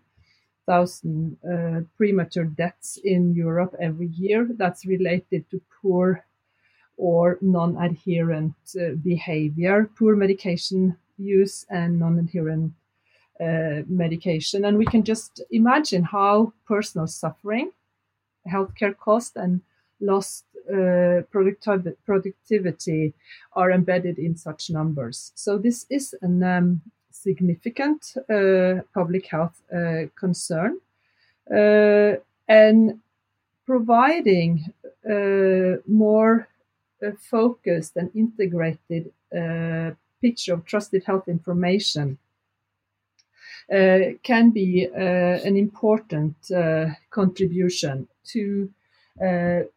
thousand 0.66 1.38
uh, 1.44 1.82
premature 1.98 2.46
deaths 2.46 2.98
in 3.04 3.34
Europe 3.34 3.76
every 3.82 4.08
year. 4.08 4.48
That's 4.50 4.86
related 4.86 5.50
to 5.52 5.62
poor 5.82 6.26
or 6.98 7.38
non-adherent 7.42 8.54
uh, 8.80 8.96
behavior, 9.04 9.90
poor 9.98 10.16
medication 10.16 10.98
use, 11.18 11.66
and 11.70 12.00
non-adherent 12.00 12.72
medication. 13.40 14.66
And 14.66 14.78
we 14.78 14.86
can 14.86 15.04
just 15.04 15.42
imagine 15.52 16.04
how 16.04 16.54
personal 16.66 17.08
suffering, 17.08 17.72
healthcare 18.48 18.96
cost, 18.98 19.36
and 19.36 19.62
lost 20.00 20.46
uh, 20.70 21.24
productiv- 21.34 21.96
productivity 22.06 23.14
are 23.54 23.72
embedded 23.72 24.18
in 24.18 24.38
such 24.38 24.70
numbers. 24.70 25.32
So 25.36 25.58
this 25.58 25.86
is 25.90 26.16
a 26.22 26.26
um, 26.26 26.82
significant 27.12 28.16
uh, 28.30 28.82
public 28.94 29.26
health 29.28 29.62
uh, 29.74 30.08
concern. 30.16 30.80
Uh, 31.52 32.16
and 32.48 33.00
providing 33.66 34.74
more 35.88 36.48
focused 37.20 37.98
and 37.98 38.10
integrated 38.16 39.12
picture 40.22 40.54
of 40.54 40.66
trusted 40.66 41.04
health 41.06 41.28
information 41.28 42.18
uh, 42.18 42.33
can 43.70 44.52
be 44.52 44.88
uh, 44.88 45.00
an 45.00 45.58
important 45.58 46.36
uh, 46.52 46.88
contribution 47.10 48.08
to 48.26 48.70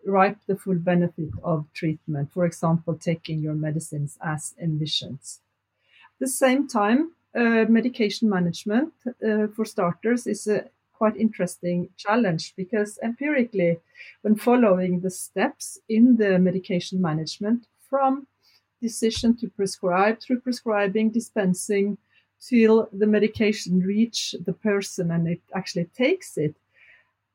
reap 0.04 0.36
the 0.46 0.56
full 0.56 0.76
benefit 0.76 1.30
of 1.42 1.66
treatment. 1.74 2.32
For 2.32 2.46
example, 2.46 2.94
taking 2.94 3.40
your 3.40 3.54
medicines 3.54 4.18
as 4.22 4.54
envisioned. 4.60 5.20
At 6.16 6.20
the 6.20 6.28
same 6.28 6.66
time, 6.66 7.12
uh, 7.36 7.66
medication 7.68 8.30
management, 8.30 8.94
uh, 9.06 9.48
for 9.54 9.66
starters, 9.66 10.26
is 10.26 10.46
a 10.46 10.64
quite 10.94 11.16
interesting 11.18 11.90
challenge 11.98 12.54
because 12.56 12.98
empirically, 13.02 13.78
when 14.22 14.36
following 14.36 15.00
the 15.00 15.10
steps 15.10 15.78
in 15.88 16.16
the 16.16 16.38
medication 16.38 17.02
management 17.02 17.66
from 17.90 18.26
decision 18.80 19.36
to 19.36 19.48
prescribe 19.48 20.20
through 20.20 20.40
prescribing, 20.40 21.10
dispensing, 21.10 21.98
till 22.48 22.88
the 22.92 23.06
medication 23.06 23.80
reach 23.80 24.34
the 24.44 24.52
person 24.52 25.10
and 25.10 25.28
it 25.28 25.40
actually 25.54 25.86
takes 25.96 26.36
it, 26.36 26.54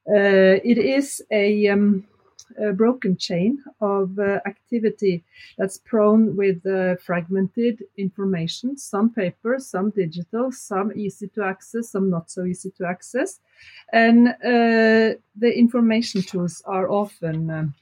uh, 0.10 0.58
it 0.64 0.78
is 0.78 1.22
a 1.32 1.68
um, 1.68 2.08
a 2.60 2.74
broken 2.74 3.16
chain 3.18 3.64
of 3.80 4.18
uh, 4.20 4.40
activity 4.46 5.24
that's 5.58 5.78
prone 5.78 6.36
with 6.36 6.66
uh, 6.66 6.96
fragmented 6.98 7.84
information, 7.98 8.78
some 8.78 9.10
paper, 9.10 9.58
some 9.60 9.90
digital, 9.92 10.52
some 10.52 10.92
easy 10.96 11.28
to 11.30 11.44
access, 11.44 11.90
some 11.90 12.10
not 12.10 12.30
so 12.30 12.44
easy 12.44 12.72
to 12.72 12.86
access. 12.86 13.40
And 13.94 14.30
uh, 14.30 15.18
the 15.36 15.52
information 15.56 16.22
tools 16.22 16.62
are 16.66 16.90
often 16.90 17.50
um, 17.50 17.74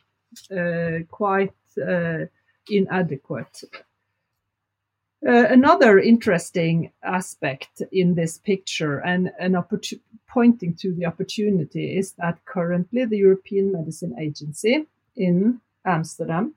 uh, 0.56 1.04
quite 1.10 1.54
uh, 1.82 2.26
inadequate. 2.70 3.64
Uh, 5.28 5.46
another 5.50 6.00
interesting 6.00 6.92
aspect 7.04 7.82
in 7.92 8.16
this 8.16 8.38
picture 8.38 9.00
and 9.00 9.32
an 9.38 9.54
opportunity 9.54 10.02
pointing 10.30 10.76
to 10.76 10.94
the 10.94 11.06
opportunity 11.06 11.98
is 11.98 12.14
that 12.14 12.46
currently 12.46 13.04
the 13.04 13.18
European 13.18 13.72
Medicine 13.72 14.16
Agency 14.18 14.86
in 15.18 15.60
Amsterdam 15.86 16.54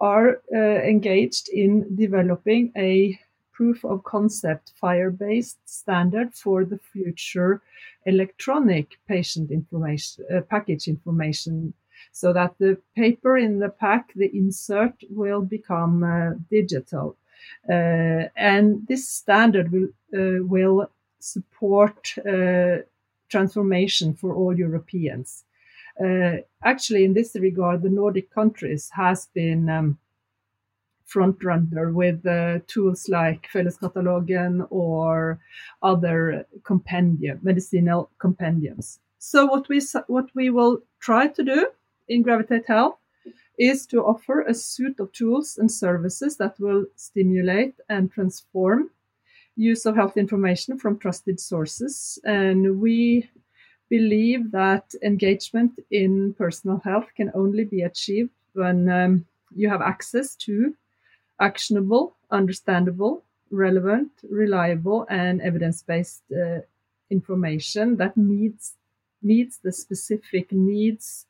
are 0.00 0.40
uh, 0.54 0.58
engaged 0.58 1.48
in 1.48 1.96
developing 1.96 2.72
a 2.76 3.18
proof 3.52 3.84
of 3.84 4.04
concept 4.04 4.72
FHIR 4.80 5.18
based 5.18 5.58
standard 5.68 6.32
for 6.34 6.64
the 6.64 6.78
future 6.78 7.60
electronic 8.06 8.98
patient 9.08 9.50
information 9.50 10.24
uh, 10.34 10.40
package 10.42 10.88
information 10.88 11.74
so 12.12 12.32
that 12.32 12.54
the 12.58 12.78
paper 12.94 13.36
in 13.36 13.58
the 13.58 13.68
pack 13.68 14.12
the 14.14 14.30
insert 14.34 14.94
will 15.10 15.42
become 15.42 16.04
uh, 16.04 16.30
digital 16.50 17.16
and 17.68 18.86
this 18.88 19.08
standard 19.08 19.70
will 19.72 19.88
uh, 20.14 20.42
will 20.44 20.90
support 21.20 22.14
uh, 22.18 22.78
transformation 23.28 24.14
for 24.14 24.34
all 24.34 24.58
Europeans. 24.58 25.44
Uh, 26.02 26.38
actually, 26.64 27.04
in 27.04 27.14
this 27.14 27.36
regard, 27.36 27.82
the 27.82 27.90
Nordic 27.90 28.30
countries 28.30 28.90
has 28.92 29.26
been 29.34 29.68
um, 29.68 29.98
front 31.04 31.42
runner 31.44 31.92
with 31.92 32.24
uh, 32.24 32.60
tools 32.66 33.08
like 33.08 33.48
Felleskatalogen 33.52 34.66
or 34.70 35.38
other 35.82 36.46
compendium, 36.64 37.38
medicinal 37.42 38.10
compendiums. 38.18 39.00
So 39.18 39.44
what 39.46 39.68
we 39.68 39.82
what 40.06 40.30
we 40.34 40.50
will 40.50 40.78
try 41.00 41.26
to 41.28 41.42
do 41.44 41.68
in 42.08 42.22
Gravitate 42.22 42.66
Health 42.66 42.99
is 43.60 43.84
to 43.86 44.00
offer 44.02 44.40
a 44.40 44.54
suite 44.54 44.98
of 44.98 45.12
tools 45.12 45.58
and 45.58 45.70
services 45.70 46.38
that 46.38 46.58
will 46.58 46.86
stimulate 46.96 47.74
and 47.90 48.10
transform 48.10 48.90
use 49.54 49.84
of 49.84 49.94
health 49.94 50.16
information 50.16 50.78
from 50.78 50.98
trusted 50.98 51.38
sources. 51.38 52.18
And 52.24 52.80
we 52.80 53.28
believe 53.90 54.50
that 54.52 54.94
engagement 55.02 55.78
in 55.90 56.32
personal 56.38 56.80
health 56.82 57.08
can 57.14 57.30
only 57.34 57.64
be 57.64 57.82
achieved 57.82 58.30
when 58.54 58.88
um, 58.88 59.26
you 59.54 59.68
have 59.68 59.82
access 59.82 60.34
to 60.36 60.74
actionable, 61.38 62.16
understandable, 62.30 63.22
relevant, 63.50 64.10
reliable, 64.30 65.06
and 65.10 65.42
evidence 65.42 65.82
based 65.82 66.22
uh, 66.32 66.60
information 67.10 67.96
that 67.96 68.16
meets, 68.16 68.74
meets 69.22 69.58
the 69.58 69.72
specific 69.72 70.50
needs 70.50 71.26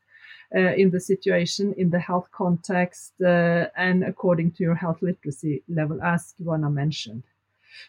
uh, 0.54 0.75
in 0.75 0.90
the 0.90 1.00
situation, 1.00 1.75
in 1.76 1.90
the 1.90 1.99
health 1.99 2.28
context, 2.33 3.12
uh, 3.21 3.66
and 3.76 4.04
according 4.04 4.50
to 4.52 4.62
your 4.62 4.75
health 4.75 5.00
literacy 5.00 5.62
level, 5.69 6.02
as 6.02 6.35
Joanna 6.42 6.71
mentioned. 6.71 7.23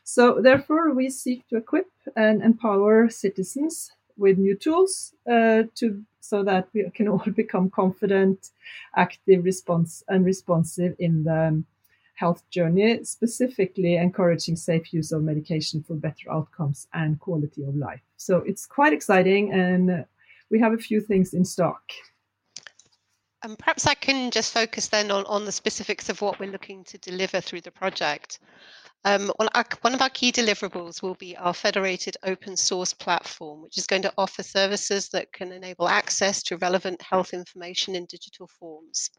So, 0.03 0.41
therefore, 0.41 0.93
we 0.93 1.09
seek 1.09 1.47
to 1.49 1.57
equip 1.57 1.89
and 2.15 2.41
empower 2.41 3.09
citizens 3.09 3.91
with 4.17 4.37
new 4.37 4.55
tools 4.55 5.13
uh, 5.29 5.63
to 5.75 6.03
so 6.19 6.43
that 6.43 6.67
we 6.73 6.89
can 6.91 7.07
all 7.07 7.23
become 7.35 7.69
confident, 7.69 8.51
active, 8.95 9.43
response, 9.43 10.03
and 10.07 10.23
responsive 10.23 10.95
in 10.99 11.23
the 11.23 11.63
health 12.13 12.47
journey, 12.51 13.03
specifically 13.03 13.95
encouraging 13.95 14.55
safe 14.55 14.93
use 14.93 15.11
of 15.11 15.23
medication 15.23 15.81
for 15.81 15.95
better 15.95 16.31
outcomes 16.31 16.87
and 16.93 17.19
quality 17.19 17.63
of 17.63 17.75
life. 17.75 18.01
So 18.17 18.37
it's 18.37 18.67
quite 18.67 18.93
exciting, 18.93 19.51
and 19.51 20.05
we 20.51 20.59
have 20.59 20.73
a 20.73 20.77
few 20.77 21.01
things 21.01 21.33
in 21.33 21.43
stock. 21.43 21.81
And 23.43 23.57
perhaps 23.57 23.87
I 23.87 23.95
can 23.95 24.29
just 24.29 24.53
focus 24.53 24.87
then 24.87 25.09
on, 25.09 25.25
on 25.25 25.45
the 25.45 25.51
specifics 25.51 26.09
of 26.09 26.21
what 26.21 26.39
we're 26.39 26.51
looking 26.51 26.83
to 26.85 26.97
deliver 26.99 27.41
through 27.41 27.61
the 27.61 27.71
project. 27.71 28.39
Um, 29.03 29.31
our, 29.55 29.65
one 29.81 29.95
of 29.95 30.01
our 30.01 30.11
key 30.11 30.31
deliverables 30.31 31.01
will 31.01 31.15
be 31.15 31.35
our 31.37 31.55
federated 31.55 32.17
open 32.23 32.55
source 32.55 32.93
platform, 32.93 33.63
which 33.63 33.79
is 33.79 33.87
going 33.87 34.03
to 34.03 34.13
offer 34.15 34.43
services 34.43 35.09
that 35.09 35.33
can 35.33 35.51
enable 35.51 35.87
access 35.87 36.43
to 36.43 36.57
relevant 36.57 37.01
health 37.01 37.33
information 37.33 37.95
in 37.95 38.05
digital 38.05 38.47
forms. 38.47 39.09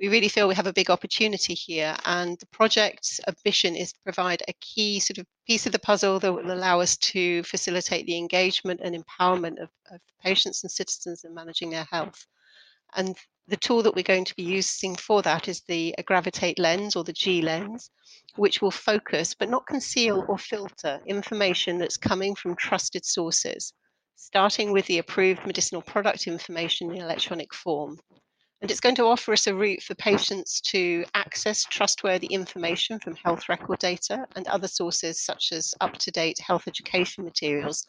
We 0.00 0.08
really 0.08 0.28
feel 0.28 0.48
we 0.48 0.54
have 0.54 0.66
a 0.66 0.72
big 0.72 0.88
opportunity 0.88 1.52
here, 1.52 1.96
and 2.06 2.38
the 2.38 2.46
project's 2.46 3.20
ambition 3.28 3.76
is 3.76 3.92
to 3.92 4.00
provide 4.04 4.42
a 4.48 4.54
key 4.60 5.00
sort 5.00 5.18
of 5.18 5.26
piece 5.46 5.66
of 5.66 5.72
the 5.72 5.78
puzzle 5.80 6.18
that 6.20 6.32
will 6.32 6.52
allow 6.52 6.80
us 6.80 6.96
to 6.98 7.42
facilitate 7.42 8.06
the 8.06 8.16
engagement 8.16 8.80
and 8.82 8.94
empowerment 8.96 9.60
of, 9.60 9.68
of 9.90 10.00
patients 10.22 10.62
and 10.62 10.70
citizens 10.70 11.24
in 11.24 11.34
managing 11.34 11.68
their 11.70 11.86
health. 11.90 12.24
And 12.94 13.16
the 13.50 13.56
tool 13.56 13.82
that 13.82 13.96
we're 13.96 14.02
going 14.02 14.24
to 14.24 14.36
be 14.36 14.44
using 14.44 14.94
for 14.94 15.22
that 15.22 15.48
is 15.48 15.60
the 15.62 15.92
Gravitate 16.06 16.58
lens 16.58 16.94
or 16.94 17.02
the 17.02 17.12
G 17.12 17.42
lens, 17.42 17.90
which 18.36 18.62
will 18.62 18.70
focus 18.70 19.34
but 19.34 19.50
not 19.50 19.66
conceal 19.66 20.24
or 20.28 20.38
filter 20.38 21.00
information 21.04 21.76
that's 21.76 21.96
coming 21.96 22.36
from 22.36 22.54
trusted 22.54 23.04
sources, 23.04 23.72
starting 24.14 24.70
with 24.70 24.86
the 24.86 24.98
approved 24.98 25.44
medicinal 25.46 25.82
product 25.82 26.28
information 26.28 26.92
in 26.92 27.02
electronic 27.02 27.52
form. 27.52 27.98
And 28.62 28.70
it's 28.70 28.80
going 28.80 28.94
to 28.96 29.06
offer 29.06 29.32
us 29.32 29.48
a 29.48 29.54
route 29.54 29.82
for 29.82 29.96
patients 29.96 30.60
to 30.66 31.04
access 31.14 31.64
trustworthy 31.64 32.28
information 32.28 33.00
from 33.00 33.16
health 33.16 33.48
record 33.48 33.80
data 33.80 34.26
and 34.36 34.46
other 34.46 34.68
sources 34.68 35.18
such 35.18 35.50
as 35.50 35.74
up 35.80 35.98
to 35.98 36.12
date 36.12 36.38
health 36.38 36.68
education 36.68 37.24
materials, 37.24 37.84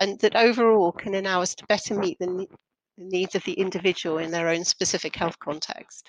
and 0.00 0.18
that 0.20 0.36
overall 0.36 0.92
can 0.92 1.14
allow 1.14 1.40
us 1.40 1.54
to 1.54 1.66
better 1.66 1.98
meet 1.98 2.18
the 2.18 2.46
the 3.02 3.16
needs 3.16 3.34
of 3.34 3.44
the 3.44 3.54
individual 3.54 4.18
in 4.18 4.30
their 4.30 4.48
own 4.48 4.64
specific 4.64 5.16
health 5.16 5.38
context. 5.38 6.08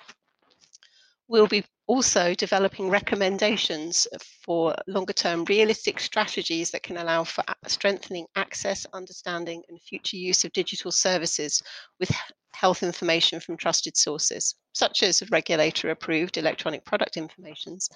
We'll 1.27 1.47
be 1.47 1.65
also 1.87 2.33
developing 2.33 2.89
recommendations 2.89 4.07
for 4.45 4.75
longer 4.87 5.13
term 5.13 5.45
realistic 5.45 5.99
strategies 5.99 6.71
that 6.71 6.83
can 6.83 6.97
allow 6.97 7.23
for 7.23 7.43
strengthening 7.67 8.27
access, 8.35 8.85
understanding, 8.93 9.63
and 9.69 9.81
future 9.81 10.17
use 10.17 10.43
of 10.43 10.51
digital 10.53 10.91
services 10.91 11.63
with 11.99 12.11
health 12.53 12.83
information 12.83 13.39
from 13.39 13.57
trusted 13.57 13.97
sources, 13.97 14.55
such 14.73 15.01
as 15.01 15.29
regulator 15.31 15.89
approved 15.89 16.37
electronic 16.37 16.85
product 16.85 17.17
informations, 17.17 17.89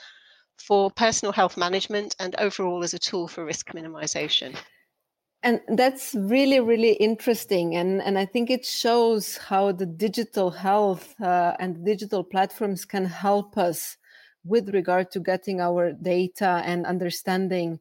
for 0.57 0.89
personal 0.91 1.31
health 1.31 1.57
management 1.57 2.15
and 2.19 2.35
overall 2.39 2.83
as 2.83 2.93
a 2.93 2.99
tool 2.99 3.27
for 3.27 3.45
risk 3.45 3.67
minimization 3.73 4.57
and 5.47 5.61
that's 5.77 6.13
really 6.13 6.59
really 6.59 6.91
interesting. 6.93 7.77
And 7.77 8.01
and 8.01 8.19
i 8.19 8.25
think 8.25 8.49
it 8.49 8.65
shows 8.65 9.37
how 9.37 9.71
the 9.71 9.85
digital 9.85 10.51
health 10.51 11.15
uh, 11.21 11.53
and 11.59 11.85
digital 11.85 12.23
platforms 12.23 12.83
can 12.83 13.05
help 13.05 13.57
us 13.57 13.97
with 14.43 14.73
regard 14.73 15.09
to 15.11 15.21
getting 15.21 15.61
our 15.61 15.93
data 15.93 16.61
and 16.65 16.85
understanding. 16.85 17.79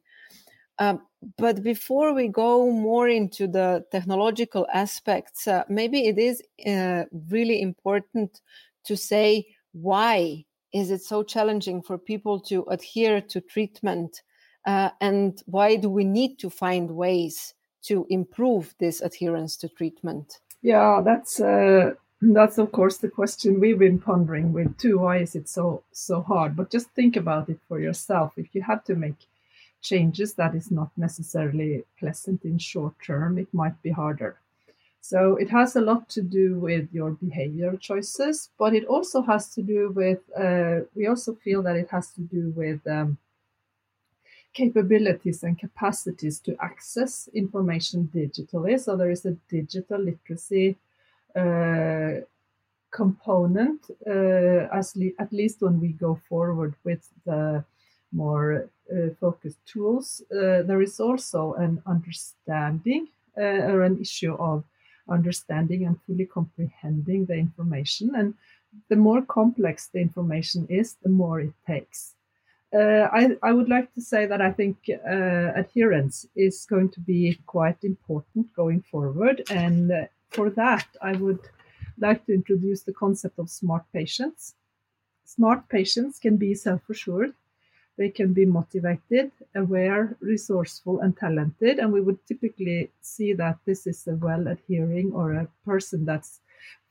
Um, 0.79 1.01
but 1.37 1.61
before 1.63 2.13
we 2.13 2.27
go 2.29 2.71
more 2.71 3.09
into 3.09 3.47
the 3.47 3.83
technological 3.91 4.67
aspects 4.73 5.47
uh, 5.47 5.63
maybe 5.67 6.07
it 6.07 6.17
is 6.19 6.41
uh, 6.67 7.05
really 7.31 7.61
important 7.61 8.41
to 8.85 8.95
say 8.95 9.47
why 9.73 10.45
is 10.71 10.91
it 10.91 11.01
so 11.01 11.23
challenging 11.23 11.81
for 11.81 11.97
people 11.97 12.39
to 12.41 12.63
adhere 12.69 13.21
to 13.21 13.41
treatment 13.41 14.21
uh, 14.67 14.91
and 15.01 15.41
why 15.47 15.75
do 15.75 15.89
we 15.89 16.03
need 16.03 16.37
to 16.37 16.49
find 16.49 16.91
ways 16.91 17.55
to 17.87 18.05
improve 18.09 18.73
this 18.79 19.01
adherence 19.01 19.57
to 19.57 19.69
treatment? 19.69 20.39
Yeah, 20.61 21.01
that's 21.03 21.39
uh, 21.39 21.93
that's 22.21 22.57
of 22.57 22.71
course 22.71 22.97
the 22.97 23.09
question 23.09 23.59
we've 23.59 23.79
been 23.79 23.99
pondering 23.99 24.53
with 24.53 24.77
too. 24.77 24.99
Why 24.99 25.17
is 25.17 25.35
it 25.35 25.47
so 25.47 25.83
so 25.91 26.21
hard? 26.21 26.55
But 26.55 26.71
just 26.71 26.89
think 26.91 27.15
about 27.15 27.49
it 27.49 27.59
for 27.67 27.79
yourself. 27.79 28.33
If 28.37 28.55
you 28.55 28.61
have 28.63 28.83
to 28.85 28.95
make 28.95 29.27
changes 29.81 30.33
that 30.33 30.55
is 30.55 30.71
not 30.71 30.89
necessarily 30.97 31.83
pleasant 31.99 32.43
in 32.43 32.57
short 32.57 32.95
term, 33.05 33.37
it 33.37 33.53
might 33.53 33.81
be 33.83 33.91
harder. 33.91 34.39
So 35.01 35.37
it 35.37 35.49
has 35.51 35.75
a 35.75 35.81
lot 35.81 36.09
to 36.09 36.21
do 36.21 36.59
with 36.59 36.89
your 36.91 37.11
behavior 37.11 37.77
choices, 37.77 38.49
but 38.59 38.73
it 38.73 38.85
also 38.85 39.21
has 39.21 39.53
to 39.55 39.61
do 39.61 39.91
with. 39.91 40.19
Uh, 40.35 40.81
we 40.95 41.07
also 41.07 41.35
feel 41.35 41.61
that 41.63 41.77
it 41.77 41.89
has 41.91 42.11
to 42.15 42.21
do 42.21 42.51
with 42.55 42.85
um, 42.87 43.17
capabilities 44.57 45.43
and 45.43 45.59
capacities 45.59 46.39
to 46.39 46.51
access 46.69 47.29
information 47.33 48.09
digitally. 48.13 48.79
So 48.79 48.97
there 48.97 49.11
is 49.11 49.23
a 49.25 49.37
digital 49.57 49.99
literacy 50.09 50.75
uh, 51.35 52.21
component, 52.91 53.81
uh, 54.15 54.79
as 54.79 54.95
le- 54.95 55.19
at 55.19 55.31
least 55.31 55.61
when 55.61 55.79
we 55.79 55.89
go 55.89 56.19
forward 56.29 56.73
with 56.83 57.03
the 57.25 57.63
more 58.11 58.69
uh, 58.91 59.09
focused 59.19 59.63
tools. 59.71 60.23
Uh, 60.31 60.63
there 60.67 60.81
is 60.81 60.99
also 60.99 61.53
an 61.53 61.81
understanding 61.85 63.07
uh, 63.37 63.71
or 63.71 63.83
an 63.83 64.01
issue 64.01 64.35
of 64.51 64.63
understanding 65.07 65.85
and 65.85 66.01
fully 66.05 66.25
comprehending 66.25 67.25
the 67.25 67.35
information. 67.35 68.15
And 68.15 68.33
the 68.89 68.95
more 68.95 69.21
complex 69.21 69.87
the 69.93 69.99
information 69.99 70.65
is, 70.69 70.95
the 71.03 71.09
more 71.09 71.39
it 71.41 71.53
takes. 71.67 72.16
Uh, 72.73 73.07
I, 73.13 73.37
I, 73.41 73.53
would 73.53 73.69
like 73.69 73.93
to 73.93 74.01
say 74.01 74.25
that 74.25 74.41
I 74.41 74.51
think 74.51 74.77
uh, 74.89 75.53
adherence 75.55 76.27
is 76.35 76.65
going 76.69 76.89
to 76.89 76.99
be 76.99 77.39
quite 77.45 77.81
important 77.83 78.53
going 78.53 78.81
forward. 78.81 79.43
And 79.49 79.89
uh, 79.89 80.05
for 80.31 80.49
that, 80.49 80.85
I 81.01 81.13
would 81.13 81.39
like 81.97 82.25
to 82.25 82.33
introduce 82.33 82.83
the 82.83 82.93
concept 82.93 83.39
of 83.39 83.49
smart 83.49 83.83
patients. 83.93 84.55
Smart 85.23 85.69
patients 85.69 86.19
can 86.19 86.35
be 86.35 86.53
self 86.55 86.81
assured, 86.89 87.33
they 87.97 88.09
can 88.09 88.33
be 88.33 88.45
motivated, 88.45 89.31
aware, 89.55 90.15
resourceful, 90.19 90.99
and 90.99 91.17
talented. 91.17 91.79
And 91.79 91.91
we 91.91 92.01
would 92.01 92.25
typically 92.27 92.91
see 93.01 93.33
that 93.33 93.57
this 93.65 93.87
is 93.87 94.05
a 94.07 94.15
well 94.15 94.47
adhering 94.47 95.13
or 95.13 95.33
a 95.33 95.47
person 95.65 96.05
that's 96.05 96.41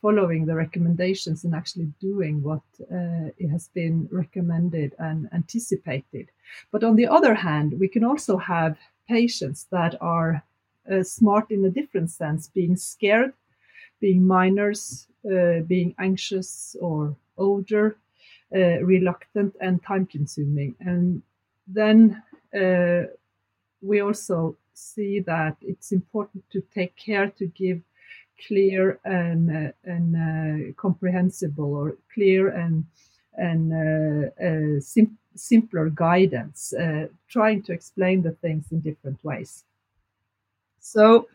following 0.02 0.46
the 0.46 0.54
recommendations 0.54 1.44
and 1.44 1.54
actually 1.54 1.92
doing 2.00 2.42
what 2.42 2.62
uh, 2.82 3.28
it 3.38 3.48
has 3.48 3.68
been 3.68 4.08
recommended 4.12 4.94
and 4.98 5.28
anticipated. 5.32 6.30
But 6.70 6.84
on 6.84 6.96
the 6.96 7.08
other 7.08 7.34
hand, 7.34 7.78
we 7.80 7.88
can 7.88 8.04
also 8.04 8.36
have 8.36 8.76
patients 9.08 9.66
that 9.70 9.96
are 10.00 10.44
uh, 10.90 11.02
smart 11.02 11.50
in 11.50 11.64
a 11.64 11.70
different 11.70 12.10
sense, 12.10 12.48
being 12.48 12.76
scared, 12.76 13.32
being 14.00 14.26
minors, 14.26 15.08
uh, 15.24 15.60
being 15.66 15.94
anxious 15.98 16.76
or 16.80 17.16
older, 17.36 17.96
uh, 18.54 18.78
reluctant, 18.84 19.54
and 19.60 19.82
time 19.82 20.06
consuming. 20.06 20.74
And 20.80 21.22
then 21.66 22.22
uh, 22.54 23.10
we 23.82 24.00
also 24.00 24.56
see 24.74 25.20
that 25.20 25.56
it's 25.60 25.90
important 25.92 26.44
to 26.52 26.62
take 26.74 26.94
care 26.96 27.28
to 27.38 27.46
give 27.46 27.80
clear 28.46 28.98
and 29.04 29.50
uh, 29.50 29.72
and 29.84 30.16
uh, 30.16 30.72
comprehensible 30.76 31.74
or 31.74 31.96
clear 32.12 32.48
and 32.48 32.84
and 33.34 33.72
uh, 33.72 34.80
sim- 34.80 35.18
simpler 35.34 35.90
guidance, 35.90 36.72
trying 37.28 37.62
to 37.62 37.72
explain 37.72 38.22
the 38.22 38.32
things 38.32 38.72
in 38.72 38.80
different 38.80 39.22
ways. 39.22 39.64
So 40.80 41.28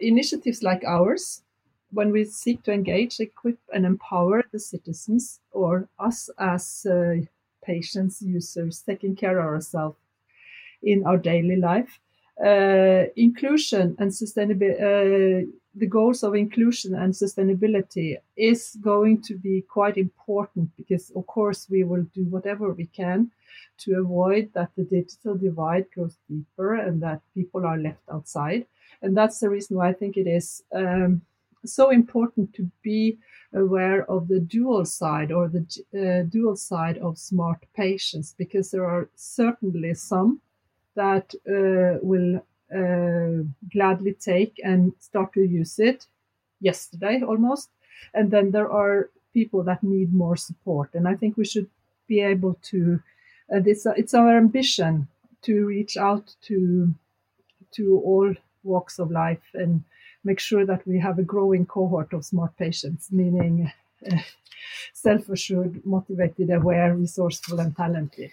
initiatives 0.00 0.62
like 0.62 0.84
ours 0.84 1.42
when 1.90 2.10
we 2.10 2.24
seek 2.24 2.62
to 2.64 2.72
engage, 2.72 3.20
equip, 3.20 3.58
and 3.72 3.86
empower 3.86 4.44
the 4.52 4.58
citizens 4.58 5.40
or 5.52 5.88
us 5.98 6.28
as 6.38 6.84
uh, 6.84 7.14
patients, 7.64 8.20
users, 8.20 8.82
taking 8.82 9.16
care 9.16 9.38
of 9.38 9.46
ourselves, 9.46 9.96
in 10.82 11.04
our 11.06 11.16
daily 11.16 11.56
life. 11.56 12.00
Uh, 12.44 13.04
inclusion 13.16 13.96
and 13.98 14.10
sustainability, 14.10 15.48
the 15.74 15.86
goals 15.86 16.22
of 16.22 16.34
inclusion 16.34 16.94
and 16.94 17.12
sustainability 17.12 18.16
is 18.36 18.76
going 18.80 19.22
to 19.22 19.36
be 19.36 19.62
quite 19.62 19.96
important 19.96 20.70
because, 20.76 21.10
of 21.10 21.26
course, 21.26 21.66
we 21.68 21.82
will 21.82 22.04
do 22.14 22.24
whatever 22.24 22.72
we 22.72 22.86
can 22.86 23.30
to 23.78 23.98
avoid 23.98 24.50
that 24.54 24.70
the 24.76 24.84
digital 24.84 25.36
divide 25.36 25.86
goes 25.94 26.16
deeper 26.28 26.74
and 26.74 27.02
that 27.02 27.20
people 27.34 27.66
are 27.66 27.78
left 27.78 28.02
outside. 28.12 28.66
And 29.02 29.16
that's 29.16 29.40
the 29.40 29.50
reason 29.50 29.76
why 29.76 29.88
I 29.88 29.92
think 29.92 30.16
it 30.16 30.28
is 30.28 30.62
um, 30.72 31.22
so 31.64 31.90
important 31.90 32.54
to 32.54 32.70
be 32.82 33.18
aware 33.52 34.08
of 34.10 34.28
the 34.28 34.40
dual 34.40 34.84
side 34.84 35.32
or 35.32 35.48
the 35.48 35.64
uh, 35.94 36.22
dual 36.28 36.56
side 36.56 36.98
of 36.98 37.18
smart 37.18 37.64
patients 37.74 38.34
because 38.36 38.70
there 38.70 38.86
are 38.86 39.08
certainly 39.14 39.94
some 39.94 40.40
that 40.94 41.34
uh, 41.48 41.98
will 42.02 42.44
uh, 42.72 43.42
gladly 43.72 44.14
take 44.14 44.60
and 44.64 44.92
start 44.98 45.32
to 45.32 45.42
use 45.42 45.78
it 45.78 46.06
yesterday 46.60 47.22
almost 47.22 47.68
and 48.14 48.30
then 48.30 48.50
there 48.50 48.70
are 48.70 49.10
people 49.32 49.62
that 49.62 49.82
need 49.82 50.12
more 50.14 50.36
support 50.36 50.90
and 50.94 51.08
i 51.08 51.14
think 51.14 51.36
we 51.36 51.44
should 51.44 51.68
be 52.06 52.20
able 52.20 52.56
to 52.62 53.00
and 53.48 53.66
it's 53.66 53.86
it's 53.96 54.14
our 54.14 54.36
ambition 54.36 55.08
to 55.42 55.66
reach 55.66 55.96
out 55.96 56.34
to 56.42 56.94
to 57.72 58.00
all 58.04 58.34
walks 58.62 58.98
of 58.98 59.10
life 59.10 59.46
and 59.54 59.84
make 60.24 60.40
sure 60.40 60.64
that 60.64 60.86
we 60.86 60.98
have 60.98 61.18
a 61.18 61.22
growing 61.22 61.66
cohort 61.66 62.12
of 62.12 62.24
smart 62.24 62.56
patients, 62.56 63.12
meaning 63.12 63.70
uh, 64.10 64.16
self 64.92 65.28
assured, 65.28 65.84
motivated, 65.84 66.50
aware, 66.50 66.94
resourceful, 66.94 67.60
and 67.60 67.76
talented. 67.76 68.30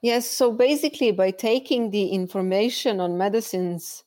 Yes, 0.00 0.30
so 0.30 0.52
basically, 0.52 1.10
by 1.10 1.32
taking 1.32 1.90
the 1.90 2.08
information 2.08 3.00
on 3.00 3.18
medicines 3.18 4.04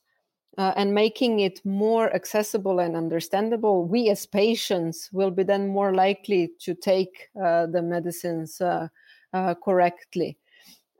uh, 0.56 0.72
and 0.74 0.94
making 0.94 1.40
it 1.40 1.60
more 1.66 2.14
accessible 2.14 2.78
and 2.78 2.96
understandable, 2.96 3.84
we 3.84 4.08
as 4.08 4.24
patients 4.24 5.10
will 5.12 5.30
be 5.30 5.42
then 5.42 5.68
more 5.68 5.94
likely 5.94 6.50
to 6.60 6.74
take 6.74 7.28
uh, 7.42 7.66
the 7.66 7.82
medicines 7.82 8.60
uh, 8.60 8.88
uh 9.34 9.54
correctly. 9.54 10.38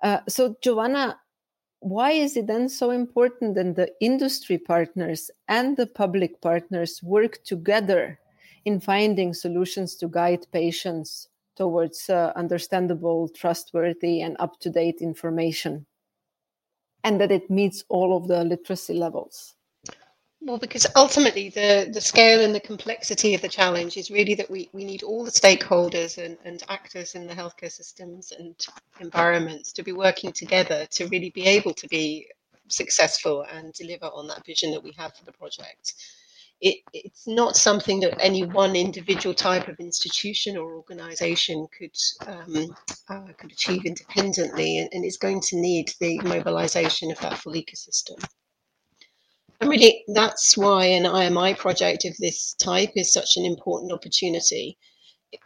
Uh, 0.03 0.21
so, 0.29 0.57
Giovanna, 0.63 1.19
why 1.81 2.13
is 2.13 2.37
it 2.37 2.47
then 2.47 2.69
so 2.69 2.91
important 2.91 3.55
that 3.55 3.75
the 3.77 3.91
industry 4.01 4.59
partners 4.59 5.31
and 5.49 5.77
the 5.77 5.87
public 5.87 6.41
partners 6.43 7.03
work 7.03 7.43
together 7.45 8.19
in 8.67 8.79
finding 8.79 9.33
solutions 9.33 9.97
to 9.97 10.07
guide 10.07 10.47
patients 10.53 11.29
towards 11.57 12.11
uh, 12.11 12.33
understandable, 12.37 13.29
trustworthy, 13.29 14.23
and 14.23 14.37
up 14.39 14.59
to 14.61 14.71
date 14.71 15.01
information? 15.01 15.87
And 17.05 17.21
that 17.21 17.33
it 17.33 17.51
meets 17.51 17.85
all 17.89 18.17
of 18.17 18.29
the 18.29 18.45
literacy 18.45 18.95
levels. 18.95 19.55
Well, 20.45 20.59
because 20.59 20.89
ultimately 20.97 21.51
the, 21.51 21.89
the 21.93 22.01
scale 22.01 22.45
and 22.45 22.53
the 22.53 22.61
complexity 22.61 23.35
of 23.35 23.43
the 23.43 23.49
challenge 23.49 23.97
is 23.97 24.11
really 24.11 24.35
that 24.35 24.51
we, 24.51 24.69
we 24.73 24.85
need 24.85 25.05
all 25.05 25.25
the 25.25 25.31
stakeholders 25.31 26.19
and, 26.19 26.37
and 26.45 26.65
actors 26.69 27.15
in 27.15 27.29
the 27.29 27.35
healthcare 27.35 27.71
systems 27.71 28.33
and 28.37 28.57
environments 28.99 29.73
to 29.73 29.85
be 29.85 29.93
working 29.93 30.33
together 30.33 30.85
to 30.91 31.07
really 31.07 31.31
be 31.31 31.47
able 31.47 31.73
to 31.75 31.87
be 31.87 32.27
successful 32.67 33.47
and 33.53 33.73
deliver 33.75 34.07
on 34.07 34.27
that 34.27 34.45
vision 34.45 34.73
that 34.73 34.83
we 34.83 34.93
have 34.99 35.15
for 35.15 35.25
the 35.25 35.33
project. 35.33 35.95
It, 36.63 36.79
it's 36.93 37.27
not 37.27 37.57
something 37.57 37.99
that 38.01 38.23
any 38.23 38.45
one 38.45 38.77
individual 38.77 39.35
type 39.35 39.67
of 39.67 39.81
institution 39.81 40.57
or 40.57 40.77
organization 40.77 41.67
could 41.77 41.97
um, 42.25 42.77
uh, 43.11 43.33
could 43.37 43.51
achieve 43.51 43.85
independently 43.85 44.79
and, 44.79 44.89
and 44.93 45.05
is 45.05 45.17
going 45.17 45.41
to 45.41 45.57
need 45.57 45.93
the 45.99 46.21
mobilization 46.21 47.11
of 47.11 47.19
that 47.19 47.39
full 47.39 47.55
ecosystem. 47.55 48.25
And 49.61 49.71
really, 49.71 50.05
that's 50.15 50.57
why 50.57 50.87
an 50.87 51.03
IMI 51.03 51.59
project 51.59 52.05
of 52.05 52.17
this 52.19 52.55
type 52.55 52.93
is 52.95 53.13
such 53.13 53.37
an 53.37 53.45
important 53.45 53.91
opportunity. 53.91 54.79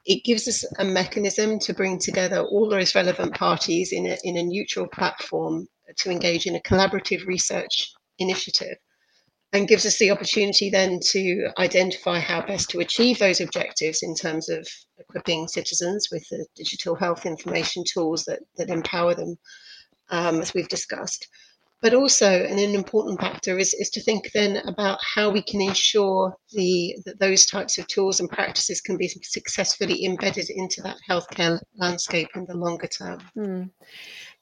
It 0.04 0.22
gives 0.24 0.46
us 0.46 0.66
a 0.78 0.84
mechanism 0.84 1.58
to 1.60 1.72
bring 1.72 1.98
together 1.98 2.42
all 2.42 2.68
those 2.68 2.94
relevant 2.94 3.34
parties 3.34 3.92
in 3.92 4.06
a, 4.06 4.18
in 4.22 4.36
a 4.36 4.42
neutral 4.42 4.86
platform 4.86 5.66
to 5.96 6.10
engage 6.10 6.46
in 6.46 6.56
a 6.56 6.60
collaborative 6.60 7.26
research 7.26 7.90
initiative 8.18 8.76
and 9.56 9.68
gives 9.68 9.86
us 9.86 9.98
the 9.98 10.10
opportunity 10.10 10.70
then 10.70 11.00
to 11.00 11.48
identify 11.58 12.18
how 12.18 12.42
best 12.42 12.70
to 12.70 12.80
achieve 12.80 13.18
those 13.18 13.40
objectives 13.40 14.02
in 14.02 14.14
terms 14.14 14.48
of 14.48 14.66
equipping 14.98 15.48
citizens 15.48 16.08
with 16.12 16.26
the 16.30 16.46
digital 16.54 16.94
health 16.94 17.26
information 17.26 17.82
tools 17.92 18.24
that, 18.24 18.40
that 18.56 18.70
empower 18.70 19.14
them, 19.14 19.36
um, 20.10 20.40
as 20.40 20.52
we've 20.52 20.68
discussed 20.68 21.26
but 21.82 21.92
also, 21.92 22.26
an 22.26 22.58
important 22.58 23.20
factor 23.20 23.58
is, 23.58 23.74
is 23.74 23.90
to 23.90 24.00
think 24.00 24.32
then 24.32 24.56
about 24.66 24.98
how 25.14 25.28
we 25.28 25.42
can 25.42 25.60
ensure 25.60 26.34
the 26.52 26.96
that 27.04 27.20
those 27.20 27.44
types 27.44 27.76
of 27.76 27.86
tools 27.86 28.18
and 28.18 28.30
practices 28.30 28.80
can 28.80 28.96
be 28.96 29.08
successfully 29.08 30.04
embedded 30.06 30.48
into 30.48 30.80
that 30.82 30.96
healthcare 31.08 31.60
landscape 31.76 32.28
in 32.34 32.46
the 32.46 32.56
longer 32.56 32.86
term. 32.86 33.20
Mm. 33.36 33.70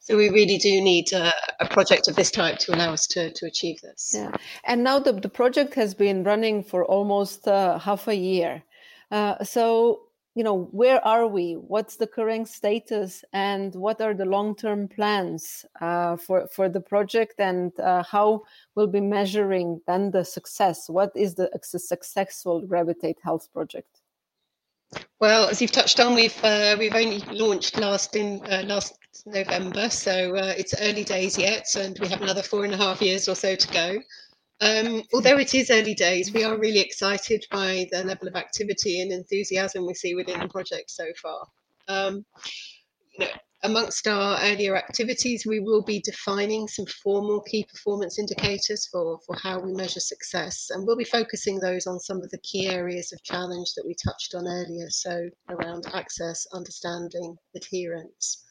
So 0.05 0.19
we 0.19 0.29
really 0.29 0.59
do 0.59 0.83
need 0.83 1.15
a, 1.15 1.33
a, 1.61 1.67
project 1.67 2.09
of 2.09 2.15
this 2.15 2.31
type 2.31 2.59
to 2.59 2.75
allow 2.75 2.93
us 2.93 3.07
to, 3.07 3.33
to 3.33 3.47
achieve 3.47 3.81
this. 3.81 4.11
Yeah, 4.15 4.33
and 4.65 4.85
now 4.85 4.99
the, 4.99 5.13
the 5.13 5.31
project 5.31 5.73
has 5.75 5.95
been 5.95 6.25
running 6.25 6.63
for 6.63 6.85
almost 6.85 7.49
uh, 7.49 7.79
half 7.79 8.07
a 8.07 8.15
year. 8.15 8.63
Uh, 9.11 9.43
so 9.43 10.03
you 10.35 10.45
know 10.45 10.65
where 10.73 11.03
are 11.07 11.27
we? 11.27 11.55
What's 11.55 11.97
the 11.97 12.07
current 12.07 12.49
status? 12.49 13.25
And 13.33 13.75
what 13.75 14.03
are 14.03 14.13
the 14.13 14.27
long-term 14.27 14.89
plans 14.89 15.65
uh, 15.81 16.17
for 16.19 16.49
for 16.49 16.69
the 16.69 16.83
project? 16.83 17.37
And 17.39 17.73
uh, 17.81 18.03
how 18.03 18.43
we'll 18.75 18.89
be 18.89 19.01
measuring 19.01 19.81
then 19.87 20.11
the 20.11 20.25
success? 20.25 20.91
What 20.91 21.13
is 21.17 21.37
the 21.37 21.49
successful 21.63 22.61
gravitate 22.61 23.21
health 23.23 23.49
project 23.55 24.03
well 25.21 25.49
as 25.49 25.61
you've 25.61 25.73
touched 25.73 26.01
on 26.01 26.15
we've 26.15 26.45
uh, 26.45 26.77
we've 26.79 26.95
only 26.95 27.19
launched 27.33 27.79
last 27.79 28.17
in 28.17 28.41
uh, 28.51 28.63
last 28.67 28.97
november 29.27 29.89
so 29.89 30.37
uh, 30.37 30.55
it's 30.57 30.75
early 30.81 31.05
days 31.05 31.39
yet 31.39 31.67
and 31.77 31.99
we 32.01 32.09
have 32.09 32.23
another 32.23 32.43
four 32.43 32.65
and 32.65 32.75
a 32.75 32.77
half 32.77 33.01
years 33.01 33.29
or 33.29 33.35
so 33.35 33.55
to 33.55 33.73
go 33.73 33.99
um, 34.61 35.03
although 35.13 35.39
it 35.39 35.55
is 35.55 35.71
early 35.71 35.95
days, 35.95 36.33
we 36.33 36.45
are 36.45 36.57
really 36.57 36.81
excited 36.81 37.45
by 37.51 37.87
the 37.91 38.05
level 38.05 38.29
of 38.29 38.37
activity 38.37 39.01
and 39.01 39.13
enthusiasm 39.13 39.87
we 39.87 39.95
see 39.95 40.15
within 40.15 40.41
the 40.41 40.49
project 40.49 40.91
so 40.91 41.07
far. 41.21 41.47
Um, 41.89 42.25
you 43.13 43.27
know, 43.27 43.33
amongst 43.65 44.07
our 44.07 44.39
earlier 44.43 44.77
activities, 44.77 45.47
we 45.47 45.59
will 45.59 45.83
be 45.83 46.01
defining 46.01 46.69
some 46.69 46.85
formal 47.03 47.41
key 47.43 47.65
performance 47.65 48.19
indicators 48.19 48.87
for, 48.93 49.19
for 49.27 49.35
how 49.43 49.59
we 49.59 49.73
measure 49.73 50.01
success, 50.01 50.69
and 50.71 50.87
we'll 50.87 50.97
be 50.97 51.05
focusing 51.05 51.59
those 51.59 51.87
on 51.87 51.99
some 51.99 52.19
of 52.19 52.31
the 52.31 52.39
key 52.39 52.69
areas 52.69 53.11
of 53.13 53.23
challenge 53.23 53.73
that 53.75 53.87
we 53.87 53.97
touched 54.05 54.35
on 54.35 54.47
earlier, 54.47 54.89
so 54.91 55.29
around 55.49 55.87
access, 55.95 56.47
understanding, 56.53 57.37
adherence. 57.57 58.45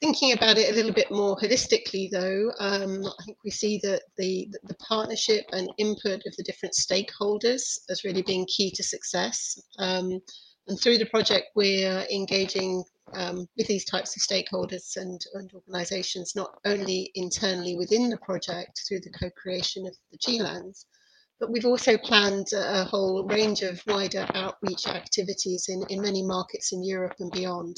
Thinking 0.00 0.32
about 0.32 0.58
it 0.58 0.70
a 0.70 0.74
little 0.74 0.92
bit 0.92 1.10
more 1.10 1.36
holistically, 1.36 2.08
though, 2.10 2.52
um, 2.60 3.04
I 3.04 3.24
think 3.24 3.38
we 3.44 3.50
see 3.50 3.80
that 3.82 4.02
the, 4.16 4.48
the 4.64 4.74
partnership 4.74 5.44
and 5.50 5.68
input 5.78 6.22
of 6.26 6.36
the 6.36 6.44
different 6.44 6.74
stakeholders 6.74 7.78
as 7.90 8.04
really 8.04 8.22
being 8.22 8.46
key 8.46 8.70
to 8.76 8.82
success. 8.82 9.60
Um, 9.78 10.20
and 10.68 10.78
through 10.80 10.98
the 10.98 11.06
project, 11.06 11.46
we're 11.56 12.06
engaging 12.12 12.84
um, 13.16 13.46
with 13.56 13.66
these 13.66 13.84
types 13.84 14.16
of 14.16 14.22
stakeholders 14.22 14.96
and, 14.96 15.20
and 15.34 15.50
organizations, 15.54 16.34
not 16.34 16.58
only 16.64 17.10
internally 17.14 17.76
within 17.76 18.10
the 18.10 18.18
project 18.18 18.82
through 18.86 19.00
the 19.00 19.10
co 19.10 19.30
creation 19.30 19.86
of 19.86 19.96
the 20.10 20.18
G 20.18 20.40
lens, 20.40 20.86
but 21.40 21.50
we've 21.50 21.66
also 21.66 21.98
planned 21.98 22.48
a 22.54 22.84
whole 22.84 23.24
range 23.24 23.62
of 23.62 23.82
wider 23.86 24.26
outreach 24.34 24.86
activities 24.86 25.66
in, 25.68 25.84
in 25.88 26.00
many 26.00 26.22
markets 26.22 26.72
in 26.72 26.84
Europe 26.84 27.16
and 27.18 27.30
beyond. 27.32 27.76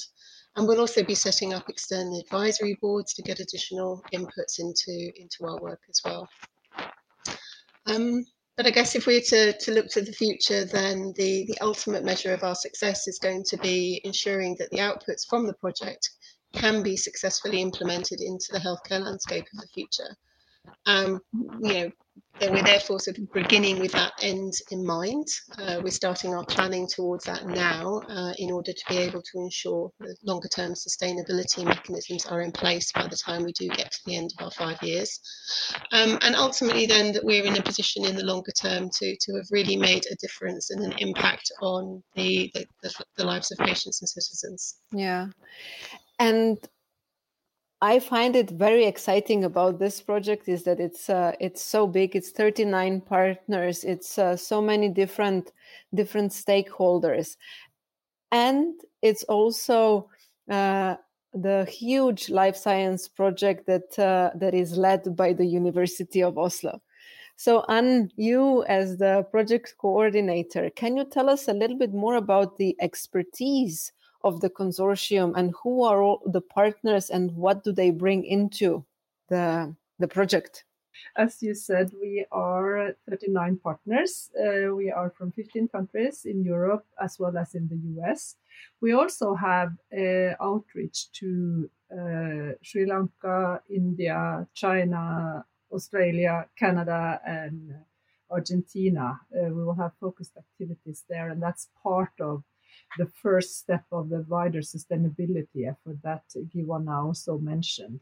And 0.57 0.66
we'll 0.66 0.81
also 0.81 1.03
be 1.03 1.14
setting 1.14 1.53
up 1.53 1.68
external 1.68 2.18
advisory 2.20 2.79
boards 2.81 3.12
to 3.14 3.22
get 3.22 3.40
additional 3.40 4.03
inputs 4.14 4.59
into, 4.59 5.11
into 5.16 5.44
our 5.44 5.61
work 5.61 5.81
as 5.88 6.01
well. 6.05 6.29
Um, 7.87 8.25
but 8.57 8.66
I 8.66 8.71
guess 8.71 8.95
if 8.95 9.07
we're 9.07 9.21
to, 9.21 9.53
to 9.53 9.73
look 9.73 9.88
to 9.88 10.01
the 10.01 10.12
future, 10.12 10.64
then 10.64 11.12
the, 11.16 11.45
the 11.47 11.59
ultimate 11.61 12.05
measure 12.05 12.33
of 12.33 12.42
our 12.42 12.55
success 12.55 13.07
is 13.07 13.19
going 13.19 13.45
to 13.45 13.57
be 13.59 14.01
ensuring 14.05 14.57
that 14.59 14.71
the 14.71 14.79
outputs 14.79 15.29
from 15.29 15.47
the 15.47 15.55
project 15.55 16.09
can 16.55 16.83
be 16.83 16.97
successfully 16.97 17.61
implemented 17.61 18.21
into 18.21 18.47
the 18.53 18.59
healthcare 18.59 19.03
landscape 19.05 19.45
of 19.53 19.61
the 19.61 19.69
future. 19.75 20.16
Um, 20.87 21.21
you 21.62 21.73
know, 21.75 21.90
we're 22.40 22.62
therefore 22.62 23.00
sort 23.00 23.18
of 23.18 23.33
beginning 23.33 23.79
with 23.81 23.92
that 23.92 24.12
end 24.20 24.52
in 24.70 24.85
mind. 24.85 25.26
Uh, 25.59 25.81
we're 25.83 25.90
starting 25.90 26.35
our 26.35 26.44
planning 26.44 26.87
towards 26.87 27.24
that 27.24 27.46
now 27.46 28.02
uh, 28.09 28.33
in 28.38 28.50
order 28.50 28.72
to 28.72 28.85
be 28.88 28.98
able 28.98 29.22
to 29.22 29.38
ensure 29.38 29.90
that 30.00 30.16
longer 30.24 30.48
term 30.48 30.72
sustainability 30.72 31.64
mechanisms 31.64 32.26
are 32.26 32.42
in 32.42 32.52
place 32.52 32.92
by 32.92 33.07
the 33.07 33.16
time 33.16 33.42
we 33.42 33.52
do 33.52 33.68
get 33.68 33.90
to 33.90 33.98
the 34.07 34.16
end 34.16 34.31
of 34.38 34.44
our 34.44 34.50
five 34.50 34.83
years. 34.83 35.18
Um, 35.92 36.18
and 36.22 36.37
ultimately, 36.37 36.87
then, 36.87 37.12
that 37.12 37.24
we're 37.24 37.44
in 37.44 37.57
a 37.57 37.62
position 37.62 38.05
in 38.05 38.16
the 38.16 38.24
longer 38.24 38.52
term 38.52 38.90
to, 38.98 39.16
to 39.16 39.35
have 39.37 39.46
really 39.50 39.76
made 39.76 40.05
a 40.11 40.16
difference 40.16 40.70
and 40.70 40.85
an 40.85 40.94
impact 40.98 41.50
on 41.62 42.02
the, 42.14 42.50
the, 42.55 42.66
the, 42.83 42.92
the 43.16 43.24
lives 43.24 43.50
of 43.50 43.59
patients 43.59 44.02
and 44.02 44.09
citizens. 44.09 44.76
Yeah. 44.92 45.29
And 46.18 46.59
I 47.83 47.99
find 47.99 48.35
it 48.37 48.51
very 48.51 48.87
exciting 48.87 49.45
about 49.45 49.79
this 49.79 50.01
project 50.01 50.49
is 50.49 50.62
that 50.65 50.81
it's 50.81 51.11
uh, 51.11 51.33
it's 51.41 51.62
so 51.62 51.87
big. 51.87 52.17
It's 52.17 52.31
39 52.31 53.03
partners. 53.03 53.85
It's 53.85 54.19
uh, 54.19 54.37
so 54.37 54.62
many 54.62 54.89
different 54.89 55.53
different 55.95 56.33
stakeholders, 56.33 57.37
and 58.33 58.75
it's 59.03 59.25
also 59.25 60.09
uh, 60.51 60.97
the 61.35 61.67
huge 61.67 62.31
life 62.31 62.57
science 62.57 63.09
project 63.09 63.67
that 63.67 63.99
uh, 63.99 64.31
that 64.37 64.55
is 64.55 64.79
led 64.79 65.15
by 65.15 65.35
the 65.35 65.47
University 65.47 66.23
of 66.23 66.39
Oslo. 66.39 66.81
So, 67.37 67.62
Anne, 67.69 68.11
you 68.17 68.65
as 68.65 68.97
the 68.97 69.27
project 69.31 69.75
coordinator, 69.77 70.71
can 70.71 70.97
you 70.97 71.05
tell 71.05 71.29
us 71.29 71.47
a 71.47 71.53
little 71.53 71.77
bit 71.77 71.93
more 71.93 72.15
about 72.15 72.57
the 72.57 72.75
expertise 72.81 73.93
of 74.27 74.41
the 74.41 74.51
consortium 74.51 75.33
and 75.37 75.55
who 75.62 75.85
are 75.85 76.03
all 76.03 76.21
the 76.27 76.41
partners 76.41 77.11
and 77.11 77.31
what 77.37 77.62
do 77.62 77.73
they 77.73 77.91
bring 77.91 78.25
into 78.25 78.85
the, 79.29 79.75
the 80.01 80.09
project? 80.09 80.65
As 81.17 81.43
you 81.43 81.55
said, 81.55 81.93
we 82.01 82.27
are 82.33 82.95
39 83.09 83.59
partners. 83.62 84.31
Uh, 84.35 84.75
we 84.75 84.91
are 84.91 85.11
from 85.11 85.31
15 85.33 85.69
countries 85.69 86.25
in 86.25 86.43
Europe 86.43 86.85
as 87.01 87.19
well 87.19 87.39
as 87.39 87.55
in 87.55 87.69
the 87.69 87.81
US. 88.01 88.37
We 88.81 88.93
also 88.93 89.35
have 89.35 89.71
uh, 89.97 90.35
outreach 90.41 91.12
to 91.21 91.71
uh, 91.93 92.53
Sri 92.62 92.87
Lanka, 92.87 93.61
India, 93.71 94.47
China, 94.55 95.45
Australia, 95.71 96.47
Canada, 96.59 97.21
and 97.25 97.75
Argentina. 98.31 99.21
Uh, 99.33 99.51
we 99.55 99.65
will 99.65 99.75
have 99.75 99.93
focused 100.01 100.37
activities 100.37 101.05
there, 101.09 101.31
and 101.31 101.41
that's 101.41 101.69
part 101.83 102.12
of 102.21 102.43
the 102.99 103.07
first 103.22 103.59
step 103.59 103.85
of 103.92 104.09
the 104.09 104.25
wider 104.29 104.61
sustainability 104.61 105.68
effort 105.68 105.99
that 106.03 106.25
Giovanna 106.53 107.05
also 107.05 107.38
mentioned. 107.38 108.01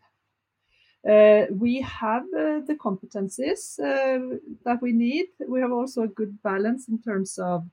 Uh, 1.08 1.44
we 1.50 1.82
have 1.82 2.22
uh, 2.32 2.60
the 2.66 2.76
competencies 2.80 3.78
uh, 3.78 4.38
that 4.64 4.80
we 4.80 4.92
need. 4.92 5.26
We 5.46 5.60
have 5.60 5.72
also 5.72 6.02
a 6.02 6.08
good 6.08 6.42
balance 6.42 6.88
in 6.88 6.98
terms 6.98 7.38
of 7.38 7.66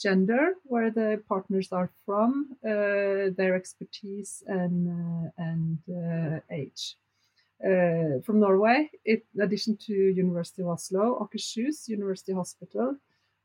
gender, 0.00 0.54
where 0.64 0.90
the 0.90 1.22
partners 1.28 1.70
are 1.70 1.90
from, 2.06 2.56
uh, 2.64 3.30
their 3.36 3.54
expertise, 3.54 4.42
and 4.46 4.88
uh, 4.88 5.30
and 5.36 5.78
uh, 5.88 6.40
age. 6.50 6.96
from 8.24 8.40
Norway, 8.40 8.90
in 9.04 9.22
addition 9.40 9.76
to 9.86 9.92
University 9.94 10.62
of 10.62 10.68
Oslo, 10.68 11.04
Akershus 11.22 11.88
University 11.88 12.32
Hospital, 12.32 12.96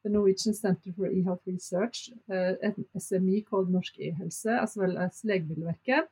the 0.03 0.09
Norwegian 0.09 0.53
Center 0.53 0.91
for 0.95 1.07
E-Health 1.07 1.41
Research, 1.45 2.09
an 2.29 2.85
SME 2.97 3.45
called 3.45 3.71
Norsk 3.71 3.97
e-helse, 3.99 4.45
as 4.45 4.75
well 4.75 4.97
as 4.97 5.21
Legemiddelverket, 5.25 6.07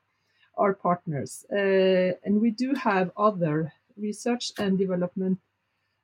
are 0.57 0.73
partners. 0.73 1.45
Uh, 1.51 2.15
and 2.23 2.41
we 2.41 2.51
do 2.51 2.73
have 2.73 3.11
other 3.17 3.73
research 3.97 4.51
and 4.57 4.77
development 4.77 5.39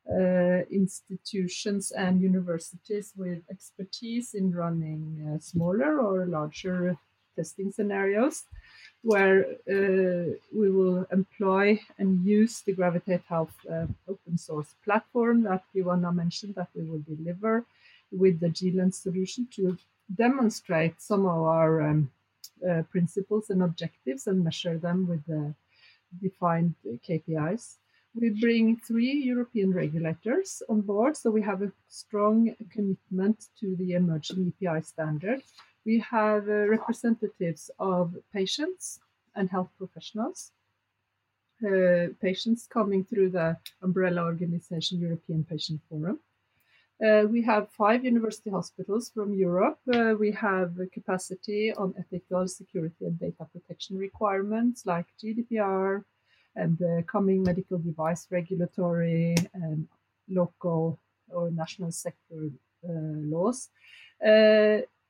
uh, 0.10 0.64
institutions 0.72 1.92
and 1.92 2.22
universities 2.22 3.14
with 3.16 3.40
expertise 3.50 4.34
in 4.34 4.52
running 4.52 5.36
uh, 5.36 5.40
smaller 5.40 6.00
or 6.00 6.26
larger 6.26 6.98
testing 7.36 7.72
scenarios 7.72 8.46
where 9.04 9.46
uh, 9.70 10.34
we 10.54 10.70
will 10.70 11.06
employ 11.12 11.80
and 11.98 12.24
use 12.24 12.62
the 12.62 12.74
Gravitate 12.74 13.24
Health 13.28 13.54
uh, 13.70 13.88
open 14.08 14.38
source 14.38 14.76
platform 14.84 15.44
that 15.44 15.64
Giovanna 15.74 16.12
mentioned 16.12 16.56
that 16.56 16.70
we 16.76 16.84
will 16.84 17.04
deliver 17.08 17.66
with 18.12 18.40
the 18.40 18.50
GLENS 18.50 18.98
solution 18.98 19.48
to 19.56 19.78
demonstrate 20.16 21.02
some 21.02 21.26
of 21.26 21.44
our 21.44 21.82
um, 21.82 22.12
uh, 22.70 22.84
principles 22.92 23.50
and 23.50 23.64
objectives 23.64 24.28
and 24.28 24.44
measure 24.44 24.78
them 24.78 25.08
with 25.08 25.26
the 25.26 25.54
defined 26.22 26.76
KPIs. 27.08 27.78
We 28.14 28.30
bring 28.30 28.78
three 28.78 29.14
European 29.14 29.72
regulators 29.72 30.62
on 30.68 30.82
board, 30.82 31.16
so 31.16 31.32
we 31.32 31.42
have 31.44 31.62
a 31.62 31.72
strong 31.88 32.54
commitment 32.70 33.46
to 33.62 33.76
the 33.78 33.94
emerging 33.94 34.54
EPI 34.62 34.82
standard. 34.82 35.42
We 35.86 36.00
have 36.00 36.48
uh, 36.48 36.68
representatives 36.68 37.72
of 37.80 38.16
patients 38.34 39.00
and 39.36 39.50
health 39.50 39.70
professionals. 39.78 40.52
Uh, 41.66 42.08
patients 42.20 42.68
coming 42.68 43.04
through 43.04 43.30
the 43.30 43.56
umbrella 43.84 44.24
organization 44.24 45.00
European 45.00 45.44
Patient 45.44 45.80
Forum. 45.88 46.20
Uh, 47.04 47.24
we 47.28 47.42
have 47.44 47.70
five 47.72 48.04
university 48.04 48.50
hospitals 48.50 49.10
from 49.10 49.34
Europe. 49.34 49.80
Uh, 49.92 50.14
we 50.20 50.32
have 50.32 50.76
capacity 50.92 51.74
on 51.74 51.94
ethical 51.98 52.48
security 52.48 53.06
and 53.06 53.20
data 53.20 53.46
protection 53.52 53.98
requirements 53.98 54.86
like 54.86 55.06
GDPR 55.24 56.04
and 56.56 56.78
the 56.78 57.04
coming 57.08 57.44
medical 57.44 57.80
device 57.80 58.28
regulatory 58.30 59.36
and 59.54 59.88
local 60.30 61.00
or 61.30 61.50
national 61.50 61.92
sector 61.92 62.50
uh, 62.88 63.18
laws. 63.34 63.70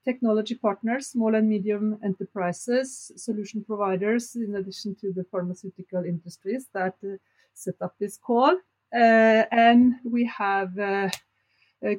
Uh, 0.02 0.12
technology 0.12 0.56
partners, 0.56 1.08
small 1.08 1.36
and 1.36 1.48
medium 1.48 1.98
enterprises, 2.04 3.12
solution 3.16 3.64
providers, 3.64 4.36
in 4.36 4.56
addition 4.56 4.96
to 4.96 5.12
the 5.14 5.24
pharmaceutical 5.32 6.04
industries 6.04 6.68
that 6.74 6.96
uh, 7.04 7.18
set 7.54 7.76
up 7.82 7.96
this 8.00 8.18
call. 8.18 8.56
Uh, 8.94 9.44
and 9.52 9.94
we 10.04 10.26
have 10.26 10.78
uh, 10.78 11.10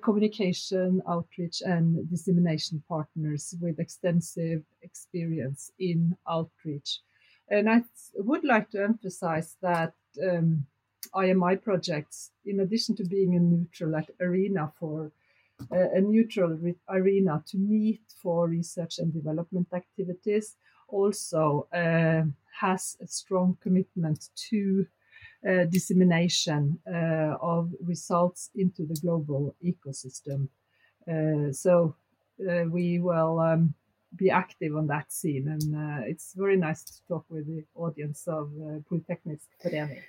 communication, 0.03 1.03
outreach, 1.09 1.63
and 1.65 2.09
dissemination 2.11 2.83
partners 2.89 3.55
with 3.61 3.79
extensive 3.79 4.63
experience 4.83 5.73
in 5.79 6.17
outreach. 6.29 7.01
And 7.49 7.69
I 7.69 7.83
would 8.17 8.45
like 8.45 8.71
to 8.71 8.83
emphasize 8.83 9.57
that 9.63 9.95
um, 10.23 10.67
IMI 11.15 11.63
projects, 11.63 12.31
in 12.45 12.61
addition 12.61 12.95
to 12.97 13.05
being 13.05 13.35
a 13.35 13.41
neutral 13.41 14.01
arena 14.21 14.73
for 14.79 15.13
uh, 15.71 15.89
a 15.95 16.01
neutral 16.01 16.59
arena 16.89 17.43
to 17.47 17.59
meet 17.59 18.03
for 18.23 18.49
research 18.49 18.99
and 18.99 19.13
development 19.13 19.69
activities, 19.75 20.57
also 20.89 21.67
uh, 21.75 22.23
has 22.61 22.97
a 23.01 23.07
strong 23.07 23.57
commitment 23.63 24.29
to 24.51 24.87
uh, 25.49 25.65
dissemination 25.65 26.79
uh, 26.87 27.37
of 27.41 27.71
results 27.81 28.51
into 28.55 28.87
the 28.87 28.95
global 29.01 29.57
ecosystem. 29.65 30.49
Uh, 31.09 31.53
so 31.53 31.95
we 32.71 32.99
will 32.99 33.39
um, 33.41 33.75
be 34.17 34.31
active 34.31 34.77
on 34.77 34.87
that 34.87 35.13
scene, 35.13 35.49
and 35.49 36.07
it's 36.07 36.35
very 36.35 36.57
nice 36.57 36.85
to 36.85 36.93
talk 37.09 37.25
with 37.29 37.47
the 37.47 37.65
audience 37.75 38.29
of 38.29 38.51
uh, 38.61 38.79
Polyteknisk 38.89 39.47
Forening. 39.61 40.03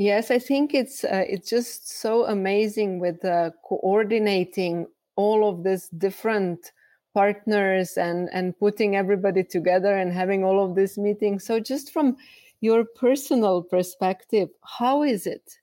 Yes, 0.00 0.30
I 0.30 0.38
think 0.38 0.72
it's 0.72 1.04
uh, 1.04 1.24
it's 1.28 1.50
just 1.50 1.86
so 1.90 2.24
amazing 2.24 3.00
with 3.00 3.22
uh, 3.22 3.50
coordinating 3.62 4.86
all 5.14 5.46
of 5.46 5.62
these 5.62 5.90
different 5.90 6.72
partners 7.12 7.98
and 7.98 8.30
and 8.32 8.58
putting 8.58 8.96
everybody 8.96 9.44
together 9.44 9.94
and 9.94 10.10
having 10.10 10.42
all 10.42 10.64
of 10.64 10.74
these 10.74 10.96
meetings. 10.96 11.44
So 11.44 11.60
just 11.60 11.92
from 11.92 12.16
your 12.62 12.86
personal 12.96 13.62
perspective, 13.62 14.48
how 14.64 15.02
is 15.02 15.26
it 15.26 15.58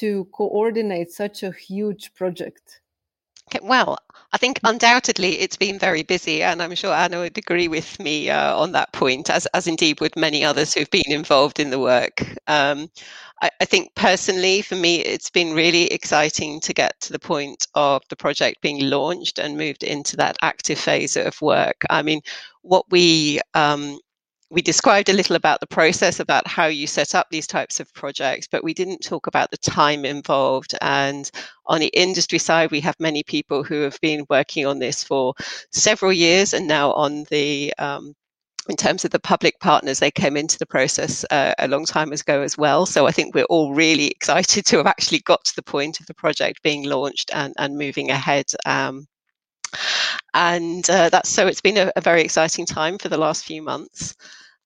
to 0.00 0.24
coordinate 0.32 1.12
such 1.12 1.44
a 1.44 1.52
huge 1.52 2.14
project? 2.14 2.80
Well, 3.62 3.98
I 4.32 4.38
think 4.38 4.60
undoubtedly 4.64 5.38
it's 5.40 5.56
been 5.56 5.78
very 5.78 6.02
busy, 6.02 6.42
and 6.42 6.62
I'm 6.62 6.74
sure 6.74 6.94
Anna 6.94 7.20
would 7.20 7.38
agree 7.38 7.68
with 7.68 7.98
me 7.98 8.28
uh, 8.28 8.56
on 8.56 8.72
that 8.72 8.92
point, 8.92 9.30
as, 9.30 9.46
as 9.54 9.66
indeed 9.66 10.00
would 10.00 10.16
many 10.16 10.44
others 10.44 10.74
who've 10.74 10.90
been 10.90 11.10
involved 11.10 11.58
in 11.58 11.70
the 11.70 11.78
work. 11.78 12.20
Um, 12.46 12.90
I, 13.40 13.50
I, 13.60 13.64
think 13.64 13.94
personally, 13.94 14.60
for 14.62 14.74
me, 14.74 14.96
it's 15.00 15.30
been 15.30 15.54
really 15.54 15.84
exciting 15.92 16.60
to 16.60 16.74
get 16.74 17.00
to 17.02 17.12
the 17.12 17.18
point 17.18 17.66
of 17.74 18.02
the 18.10 18.16
project 18.16 18.60
being 18.60 18.90
launched 18.90 19.38
and 19.38 19.56
moved 19.56 19.82
into 19.82 20.16
that 20.16 20.36
active 20.42 20.78
phase 20.78 21.16
of 21.16 21.40
work. 21.40 21.82
I 21.88 22.02
mean, 22.02 22.20
what 22.62 22.84
we 22.90 23.40
um, 23.54 23.98
we 24.50 24.62
described 24.62 25.08
a 25.08 25.12
little 25.12 25.36
about 25.36 25.60
the 25.60 25.66
process 25.66 26.20
about 26.20 26.46
how 26.46 26.66
you 26.66 26.86
set 26.86 27.14
up 27.14 27.26
these 27.30 27.46
types 27.46 27.80
of 27.80 27.92
projects 27.94 28.46
but 28.50 28.64
we 28.64 28.74
didn't 28.74 28.98
talk 29.00 29.26
about 29.26 29.50
the 29.50 29.56
time 29.58 30.04
involved 30.04 30.74
and 30.80 31.30
on 31.66 31.80
the 31.80 31.90
industry 31.94 32.38
side 32.38 32.70
we 32.70 32.80
have 32.80 32.96
many 32.98 33.22
people 33.22 33.62
who 33.62 33.82
have 33.82 34.00
been 34.00 34.24
working 34.30 34.66
on 34.66 34.78
this 34.78 35.04
for 35.04 35.34
several 35.70 36.12
years 36.12 36.54
and 36.54 36.66
now 36.66 36.92
on 36.92 37.24
the 37.30 37.72
um, 37.78 38.14
in 38.68 38.76
terms 38.76 39.04
of 39.04 39.10
the 39.10 39.18
public 39.18 39.58
partners, 39.60 39.98
they 39.98 40.10
came 40.10 40.36
into 40.36 40.58
the 40.58 40.66
process 40.66 41.24
uh, 41.30 41.54
a 41.58 41.68
long 41.68 41.86
time 41.86 42.12
ago 42.12 42.42
as 42.42 42.58
well. 42.58 42.84
So 42.84 43.06
I 43.06 43.12
think 43.12 43.34
we're 43.34 43.44
all 43.44 43.72
really 43.72 44.08
excited 44.08 44.66
to 44.66 44.76
have 44.76 44.86
actually 44.86 45.20
got 45.20 45.44
to 45.46 45.56
the 45.56 45.62
point 45.62 46.00
of 46.00 46.06
the 46.06 46.14
project 46.14 46.62
being 46.62 46.84
launched 46.84 47.30
and, 47.32 47.54
and 47.56 47.78
moving 47.78 48.10
ahead. 48.10 48.44
Um, 48.66 49.06
and 50.34 50.88
uh, 50.90 51.08
that's 51.08 51.28
so 51.28 51.46
it's 51.46 51.60
been 51.60 51.76
a, 51.76 51.92
a, 51.96 52.00
very 52.00 52.22
exciting 52.22 52.66
time 52.66 52.98
for 52.98 53.08
the 53.08 53.18
last 53.18 53.44
few 53.44 53.62
months. 53.62 54.16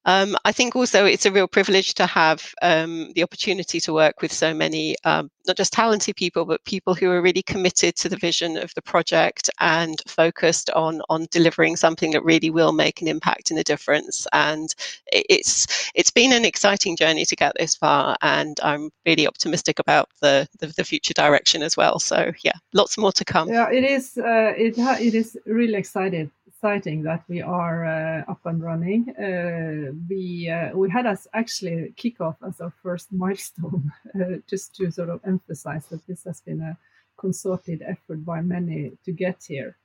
Um, 0.05 0.37
I 0.45 0.53
think 0.53 0.75
also 0.75 1.05
it's 1.05 1.27
a 1.27 1.33
real 1.33 1.47
privilege 1.47 1.95
to 1.95 2.07
have 2.07 2.53
um, 2.61 3.13
the 3.15 3.23
opportunity 3.23 3.81
to 3.81 3.93
work 3.93 4.21
with 4.21 4.33
so 4.33 4.53
many, 4.53 4.97
um, 5.05 5.31
not 5.47 5.57
just 5.57 5.73
talented 5.73 6.17
people, 6.17 6.45
but 6.45 6.65
people 6.65 6.95
who 6.95 7.11
are 7.11 7.23
really 7.23 7.43
committed 7.43 7.95
to 7.97 8.09
the 8.09 8.17
vision 8.17 8.57
of 8.57 8.75
the 8.75 8.83
project 8.83 9.49
and 9.61 10.03
focused 10.07 10.71
on 10.71 11.03
on 11.09 11.27
delivering 11.31 11.77
something 11.77 12.11
that 12.13 12.25
really 12.25 12.51
will 12.51 12.73
make 12.73 13.01
an 13.01 13.09
impact 13.09 13.51
and 13.51 13.61
a 13.61 13.65
difference. 13.65 14.27
And 14.33 14.75
it's 15.13 15.91
it's 15.95 16.11
been 16.11 16.33
an 16.33 16.45
exciting 16.45 16.97
journey 16.97 17.25
to 17.25 17.37
get 17.37 17.53
this 17.59 17.77
far, 17.77 18.17
and 18.23 18.59
I'm 18.63 18.91
really 19.07 19.29
optimistic 19.29 19.79
about 19.79 20.09
the 20.21 20.49
the, 20.59 20.69
the 20.77 20.85
future 20.85 21.15
direction 21.15 21.63
as 21.63 21.77
well. 21.77 22.01
So 22.01 22.33
yeah, 22.43 22.59
lots 22.73 22.99
more 22.99 23.13
to 23.13 23.25
come. 23.25 23.49
Yeah, 23.49 23.71
it 23.71 23.85
is. 23.85 24.19
Uh, 24.19 24.53
it 24.57 24.75
it 24.79 25.15
is 25.15 25.39
really 25.47 25.75
exciting 25.75 26.31
exciting 26.63 27.03
that 27.03 27.25
we 27.29 27.43
are 27.43 27.85
uh, 27.85 28.31
up 28.31 28.39
and 28.45 28.63
running. 28.63 29.11
Uh, 29.19 29.91
we 30.09 30.49
uh, 30.49 30.71
we 30.77 30.89
had 30.89 31.07
us 31.07 31.27
actually 31.35 31.93
kick 31.97 32.21
off 32.21 32.37
as 32.47 32.61
our 32.61 32.73
first 32.85 33.13
milestone, 33.13 33.91
uh, 34.15 34.37
just 34.49 34.77
to 34.77 34.91
sort 34.93 35.11
of 35.11 35.21
emphasize 35.27 35.87
that 35.87 36.07
this 36.07 36.23
has 36.23 36.41
been 36.41 36.61
a 36.61 36.77
consorted 37.19 37.83
effort 37.83 38.25
by 38.25 38.41
many 38.41 38.93
to 39.05 39.11
get 39.11 39.39
here. 39.49 39.77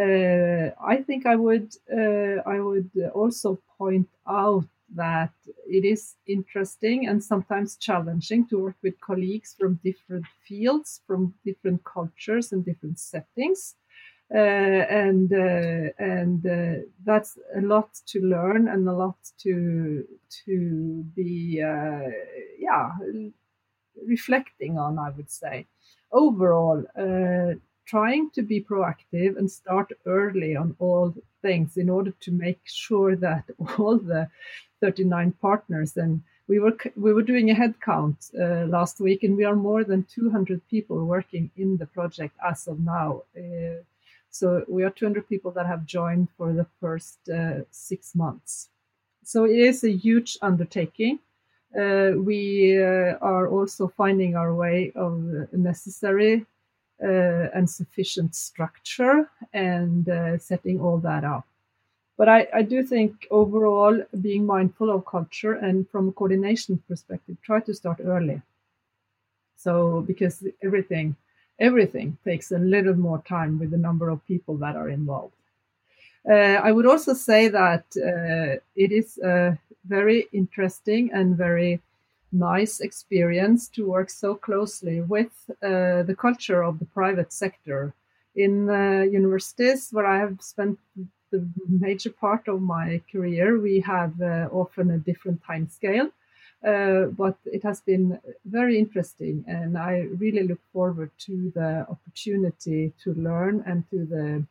Uh, 0.00 0.70
I 0.82 1.02
think 1.02 1.26
I 1.26 1.36
would 1.36 1.74
uh, 1.92 2.40
I 2.46 2.58
would 2.58 2.90
also 3.14 3.58
point 3.76 4.08
out 4.26 4.64
that 4.94 5.32
it 5.66 5.84
is 5.84 6.14
interesting 6.26 7.06
and 7.06 7.22
sometimes 7.22 7.76
challenging 7.76 8.46
to 8.48 8.62
work 8.62 8.76
with 8.82 8.98
colleagues 9.00 9.54
from 9.58 9.80
different 9.84 10.24
fields, 10.48 11.02
from 11.06 11.34
different 11.44 11.84
cultures 11.84 12.52
and 12.52 12.64
different 12.64 12.98
settings. 12.98 13.74
Uh, 14.34 14.84
and 14.90 15.32
uh, 15.32 15.92
and 15.98 16.44
uh, 16.44 16.82
that's 17.04 17.38
a 17.56 17.60
lot 17.60 17.88
to 18.04 18.20
learn 18.20 18.66
and 18.66 18.88
a 18.88 18.92
lot 18.92 19.16
to 19.38 20.04
to 20.28 21.04
be 21.14 21.62
yeah 22.58 22.90
reflecting 24.08 24.76
on 24.76 24.98
i 24.98 25.10
would 25.10 25.30
say. 25.30 25.66
Overall 26.10 26.84
trying 27.86 28.30
to 28.30 28.42
be 28.42 28.60
proactive 28.60 29.36
and 29.36 29.48
start 29.50 29.92
early 30.06 30.56
on 30.56 30.74
all 30.78 31.14
things 31.42 31.76
in 31.76 31.88
order 31.90 32.12
to 32.20 32.32
make 32.32 32.60
sure 32.64 33.14
that 33.14 33.44
all 33.78 33.98
the 33.98 34.28
39 34.80 35.32
partners 35.40 35.96
and 35.96 36.22
we 36.48 36.58
were 36.58 36.76
we 36.96 37.12
were 37.12 37.22
doing 37.22 37.50
a 37.50 37.54
head 37.54 37.74
count 37.80 38.30
uh, 38.40 38.64
last 38.66 39.00
week 39.00 39.22
and 39.22 39.36
we 39.36 39.44
are 39.44 39.56
more 39.56 39.84
than 39.84 40.04
200 40.04 40.60
people 40.68 41.04
working 41.04 41.50
in 41.56 41.76
the 41.76 41.86
project 41.86 42.34
as 42.44 42.66
of 42.66 42.80
now 42.80 43.22
uh, 43.36 43.80
so 44.34 44.64
we 44.66 44.82
are 44.82 44.90
200 44.90 45.28
people 45.28 45.52
that 45.52 45.66
have 45.66 45.86
joined 45.86 46.26
for 46.36 46.52
the 46.52 46.66
first 46.80 47.28
uh, 47.28 47.60
six 47.70 48.16
months. 48.16 48.68
So 49.22 49.44
it 49.44 49.56
is 49.56 49.84
a 49.84 49.92
huge 49.92 50.36
undertaking. 50.42 51.20
Uh, 51.72 52.10
we 52.16 52.76
uh, 52.76 53.14
are 53.20 53.46
also 53.46 53.86
finding 53.86 54.34
our 54.34 54.52
way 54.52 54.90
of 54.96 55.22
necessary 55.52 56.44
uh, 57.00 57.46
and 57.54 57.70
sufficient 57.70 58.34
structure 58.34 59.30
and 59.52 60.08
uh, 60.08 60.36
setting 60.38 60.80
all 60.80 60.98
that 60.98 61.22
up. 61.22 61.46
But 62.18 62.28
I, 62.28 62.48
I, 62.52 62.62
do 62.62 62.82
think 62.82 63.28
overall 63.30 64.02
being 64.20 64.46
mindful 64.46 64.90
of 64.90 65.06
culture 65.06 65.52
and 65.52 65.88
from 65.90 66.08
a 66.08 66.12
coordination 66.12 66.82
perspective, 66.88 67.36
try 67.42 67.60
to 67.60 67.74
start 67.74 68.00
early. 68.04 68.42
So 69.56 70.02
because 70.02 70.44
everything 70.62 71.16
everything 71.58 72.16
takes 72.24 72.50
a 72.52 72.58
little 72.58 72.94
more 72.94 73.22
time 73.26 73.58
with 73.58 73.70
the 73.70 73.76
number 73.76 74.08
of 74.08 74.26
people 74.26 74.56
that 74.58 74.76
are 74.76 74.88
involved. 74.88 75.34
Uh, 76.28 76.58
I 76.68 76.72
would 76.72 76.86
also 76.86 77.12
say 77.12 77.48
that 77.48 77.84
uh, 77.96 78.58
it 78.76 78.92
is 78.92 79.18
a 79.18 79.58
very 79.86 80.26
interesting 80.32 81.10
and 81.12 81.36
very 81.36 81.80
nice 82.32 82.80
experience 82.80 83.68
to 83.68 83.86
work 83.86 84.10
so 84.10 84.34
closely 84.34 85.00
with 85.02 85.32
uh, 85.62 86.02
the 86.02 86.16
culture 86.18 86.62
of 86.62 86.78
the 86.78 86.86
private 86.86 87.32
sector. 87.32 87.92
In 88.36 88.66
universities 89.12 89.90
where 89.92 90.06
I 90.06 90.18
have 90.18 90.38
spent 90.40 90.78
the 91.30 91.46
major 91.68 92.10
part 92.10 92.48
of 92.48 92.60
my 92.60 93.00
career, 93.10 93.60
we 93.60 93.80
have 93.80 94.20
uh, 94.20 94.48
often 94.50 94.90
a 94.90 94.98
different 94.98 95.42
time 95.44 95.68
scale 95.68 96.10
uh, 96.66 97.06
but 97.06 97.36
it 97.44 97.62
has 97.62 97.80
been 97.80 98.18
very 98.44 98.78
interesting, 98.78 99.44
and 99.46 99.76
I 99.76 100.08
really 100.18 100.44
look 100.44 100.60
forward 100.72 101.10
to 101.26 101.52
the 101.54 101.86
opportunity 101.88 102.92
to 103.02 103.14
learn 103.14 103.62
and 103.66 103.88
to 103.90 104.06
the 104.06 104.44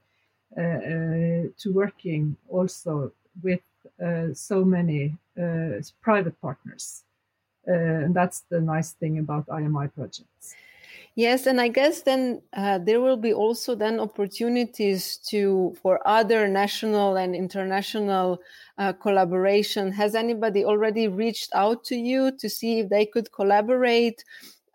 uh, 0.55 0.61
uh, 0.61 1.43
to 1.57 1.73
working 1.73 2.37
also 2.47 3.11
with 3.41 3.61
uh, 4.03 4.27
so 4.33 4.63
many 4.63 5.17
uh, 5.41 5.81
private 6.01 6.39
partners. 6.41 7.03
and 7.65 8.13
that's 8.13 8.43
the 8.51 8.61
nice 8.61 8.91
thing 8.91 9.17
about 9.17 9.47
IMI 9.47 9.87
projects. 9.95 10.53
Yes, 11.15 11.45
and 11.45 11.61
I 11.61 11.67
guess 11.67 12.01
then 12.01 12.41
uh, 12.53 12.79
there 12.79 12.99
will 12.99 13.17
be 13.17 13.33
also 13.33 13.75
then 13.75 13.99
opportunities 13.99 15.17
to 15.29 15.75
for 15.79 15.99
other 16.07 16.47
national 16.47 17.17
and 17.17 17.35
international 17.35 18.41
uh, 18.79 18.93
collaboration. 18.93 19.91
Has 19.91 20.15
anybody 20.15 20.65
already 20.65 21.07
reached 21.07 21.51
out 21.53 21.83
to 21.85 21.95
you 21.95 22.31
to 22.39 22.49
see 22.49 22.79
if 22.79 22.89
they 22.89 23.05
could 23.05 23.31
collaborate? 23.31 24.23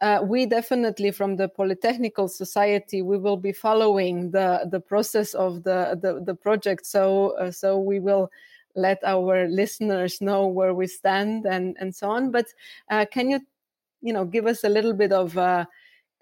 Uh, 0.00 0.20
we 0.22 0.46
definitely, 0.46 1.10
from 1.10 1.34
the 1.34 1.48
Polytechnical 1.48 2.30
Society, 2.30 3.02
we 3.02 3.18
will 3.18 3.36
be 3.36 3.50
following 3.50 4.30
the 4.30 4.68
the 4.70 4.78
process 4.78 5.34
of 5.34 5.64
the 5.64 5.98
the, 6.00 6.22
the 6.24 6.36
project. 6.36 6.86
So 6.86 7.30
uh, 7.30 7.50
so 7.50 7.80
we 7.80 7.98
will 7.98 8.30
let 8.76 9.02
our 9.02 9.48
listeners 9.48 10.20
know 10.20 10.46
where 10.46 10.72
we 10.72 10.86
stand 10.86 11.46
and 11.46 11.76
and 11.80 11.92
so 11.92 12.10
on. 12.10 12.30
But 12.30 12.46
uh, 12.90 13.06
can 13.10 13.28
you 13.28 13.40
you 14.02 14.12
know 14.12 14.24
give 14.24 14.46
us 14.46 14.62
a 14.62 14.68
little 14.68 14.92
bit 14.92 15.10
of 15.10 15.36
uh, 15.36 15.64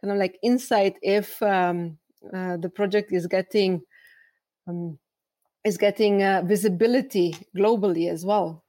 kind 0.07 0.17
of 0.17 0.21
like 0.21 0.39
insight 0.43 0.97
if 1.03 1.43
um, 1.43 1.99
uh, 2.33 2.57
the 2.59 2.69
project 2.69 3.13
is 3.13 3.27
getting 3.27 3.83
um, 4.69 4.99
is 5.65 5.77
getting 5.77 6.23
uh, 6.23 6.43
visibility 6.45 7.35
globally 7.57 8.09
as 8.11 8.25
well. 8.25 8.63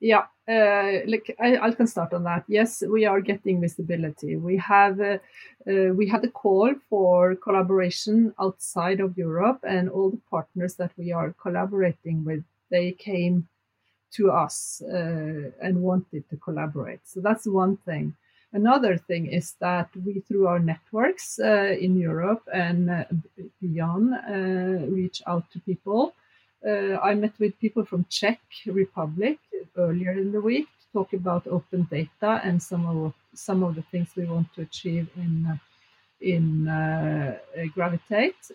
Yeah, 0.00 0.26
uh, 0.48 1.06
like 1.06 1.36
I, 1.38 1.58
I, 1.58 1.70
can 1.72 1.86
start 1.86 2.12
on 2.14 2.24
that. 2.24 2.44
Yes, 2.48 2.82
we 2.82 3.04
are 3.04 3.20
getting 3.20 3.60
visibility. 3.60 4.36
We 4.36 4.56
have 4.56 5.00
uh, 5.00 5.18
uh, 5.68 5.92
we 5.94 6.08
had 6.08 6.24
a 6.24 6.30
call 6.30 6.74
for 6.88 7.36
collaboration 7.36 8.34
outside 8.40 9.00
of 9.00 9.16
Europe, 9.16 9.60
and 9.62 9.90
all 9.90 10.10
the 10.10 10.20
partners 10.30 10.74
that 10.76 10.92
we 10.96 11.12
are 11.12 11.34
collaborating 11.40 12.24
with, 12.24 12.42
they 12.70 12.92
came 12.92 13.46
to 14.12 14.30
us 14.32 14.82
uh, 14.82 15.52
and 15.62 15.82
wanted 15.82 16.28
to 16.30 16.36
collaborate. 16.38 17.00
So 17.04 17.20
that's 17.20 17.46
one 17.46 17.76
thing. 17.76 18.16
Another 18.52 18.96
thing 18.96 19.26
is 19.26 19.54
that 19.60 19.88
we, 20.04 20.20
through 20.20 20.48
our 20.48 20.58
networks 20.58 21.38
uh, 21.38 21.76
in 21.78 21.96
Europe 21.96 22.42
and 22.52 22.90
uh, 22.90 23.04
beyond, 23.60 24.12
uh, 24.14 24.86
reach 24.90 25.22
out 25.26 25.48
to 25.52 25.60
people. 25.60 26.14
Uh, 26.66 26.96
I 26.98 27.14
met 27.14 27.32
with 27.38 27.58
people 27.60 27.84
from 27.84 28.06
Czech 28.10 28.40
Republic 28.66 29.38
earlier 29.76 30.12
in 30.12 30.32
the 30.32 30.40
week 30.40 30.66
to 30.66 30.86
talk 30.92 31.12
about 31.12 31.46
open 31.46 31.86
data 31.90 32.40
and 32.42 32.60
some 32.60 32.86
of 32.86 33.14
some 33.34 33.62
of 33.62 33.76
the 33.76 33.82
things 33.82 34.08
we 34.16 34.24
want 34.24 34.52
to 34.54 34.62
achieve 34.62 35.08
in 35.16 35.46
uh, 35.46 35.56
in 36.20 36.68
uh, 36.68 37.38
Gravitate. 37.74 38.50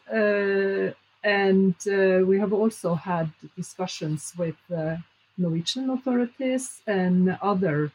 and 1.23 1.75
we 2.27 2.37
have 2.37 2.53
also 2.53 2.95
had 2.95 3.31
discussions 3.55 4.33
with 4.37 4.57
Norwegian 5.37 5.89
authorities 5.89 6.81
and 6.85 7.37
other 7.41 7.91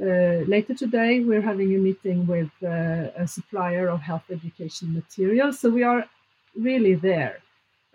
uh, 0.00 0.44
later 0.46 0.72
today, 0.74 1.20
we're 1.20 1.42
having 1.42 1.74
a 1.74 1.78
meeting 1.78 2.26
with 2.26 2.50
uh, 2.62 3.10
a 3.16 3.26
supplier 3.26 3.88
of 3.88 4.00
health 4.00 4.24
education 4.30 4.94
materials. 4.94 5.58
So 5.60 5.68
we 5.68 5.82
are 5.82 6.06
really 6.56 6.94
there. 6.94 7.40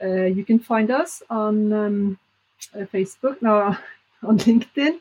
Uh, 0.02 0.26
you 0.26 0.46
can 0.46 0.60
find 0.60 0.92
us 0.92 1.24
on 1.30 1.74
um, 1.74 2.20
uh, 2.76 2.86
Facebook, 2.94 3.42
no, 3.42 3.76
on 4.24 4.38
LinkedIn, 4.38 5.00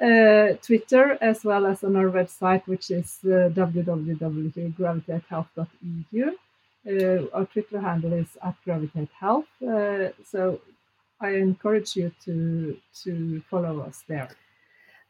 uh, 0.00 0.52
Twitter, 0.62 1.18
as 1.20 1.44
well 1.44 1.66
as 1.66 1.82
on 1.82 1.96
our 1.96 2.10
website, 2.10 2.64
which 2.66 2.92
is 2.92 3.18
uh, 3.24 3.50
www.gravitatehealth.eu. 3.52 6.36
our 7.34 7.46
Twitter 7.46 7.80
handle 7.80 8.12
is 8.12 8.38
at 8.44 8.54
Gravitate 8.64 9.10
Health. 9.18 9.46
so 10.24 10.60
I 11.20 11.30
encourage 11.30 11.96
you 11.96 12.12
to 12.24 12.76
to 13.02 13.42
follow 13.50 13.80
us 13.80 14.04
there. 14.06 14.28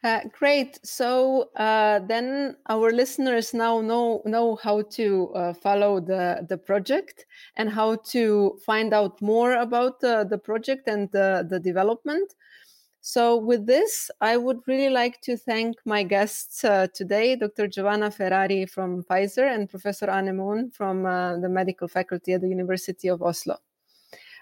Uh, 0.03 0.21
great. 0.31 0.79
So 0.85 1.49
uh, 1.55 1.99
then 2.07 2.55
our 2.69 2.91
listeners 2.91 3.53
now 3.53 3.81
know 3.81 4.21
know 4.25 4.55
how 4.55 4.83
to 4.91 5.33
uh, 5.33 5.53
follow 5.53 5.99
the 5.99 6.45
the 6.47 6.57
project 6.57 7.25
and 7.55 7.67
how 7.69 7.95
to 8.11 8.59
find 8.63 8.93
out 8.93 9.19
more 9.21 9.53
about 9.53 9.99
the, 9.99 10.39
project 10.43 10.87
and 10.87 11.09
the, 11.11 11.47
the 11.49 11.59
development. 11.59 12.35
So 13.01 13.37
with 13.37 13.65
this, 13.65 14.11
I 14.21 14.37
would 14.37 14.59
really 14.67 14.89
like 14.89 15.21
to 15.21 15.35
thank 15.37 15.77
my 15.85 16.03
guests 16.03 16.63
uh, 16.63 16.87
today, 16.93 17.35
Dr. 17.35 17.67
Giovanna 17.67 18.11
Ferrari 18.11 18.65
from 18.65 19.03
Pfizer 19.03 19.51
and 19.51 19.69
Professor 19.69 20.09
Anne 20.09 20.35
Moen 20.35 20.71
from 20.71 21.05
uh, 21.05 21.39
the 21.39 21.49
medical 21.49 21.87
faculty 21.87 22.33
at 22.33 22.41
the 22.41 22.49
University 22.49 23.07
of 23.07 23.21
Oslo. 23.23 23.57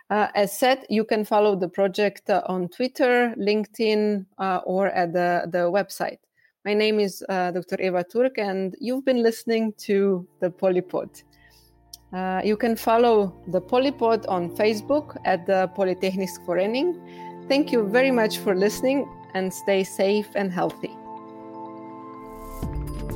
Uh, 0.10 0.28
as 0.36 0.58
said, 0.58 0.86
you 0.90 1.04
can 1.04 1.26
follow 1.26 1.56
the 1.56 1.68
project 1.68 2.30
uh, 2.30 2.42
on 2.48 2.68
Twitter, 2.70 3.34
LinkedIn, 3.38 4.26
uh, 4.38 4.62
or 4.66 4.88
at 4.88 5.14
the, 5.14 5.48
the 5.52 5.70
website. 5.72 6.20
My 6.64 6.74
name 6.74 7.00
is 7.00 7.24
uh, 7.30 7.52
Dr. 7.52 7.82
Eva 7.82 8.04
Turk, 8.04 8.38
and 8.38 8.76
you've 8.80 9.06
been 9.06 9.24
listening 9.24 9.74
to 9.78 10.28
the 10.42 10.50
Polypod. 10.50 11.24
Uh, 12.14 12.42
you 12.44 12.56
can 12.56 12.76
follow 12.76 13.36
the 13.48 13.62
Polypod 13.62 14.26
on 14.28 14.56
Facebook 14.56 15.18
at 15.26 15.46
the 15.48 15.70
Polyteknisk 15.76 16.46
Forening. 16.46 16.96
Thank 17.48 17.72
you 17.72 17.88
very 17.88 18.12
much 18.12 18.38
for 18.38 18.56
listening, 18.56 19.08
and 19.34 19.54
stay 19.54 19.84
safe 19.84 20.28
and 20.36 20.52
healthy. 20.52 21.05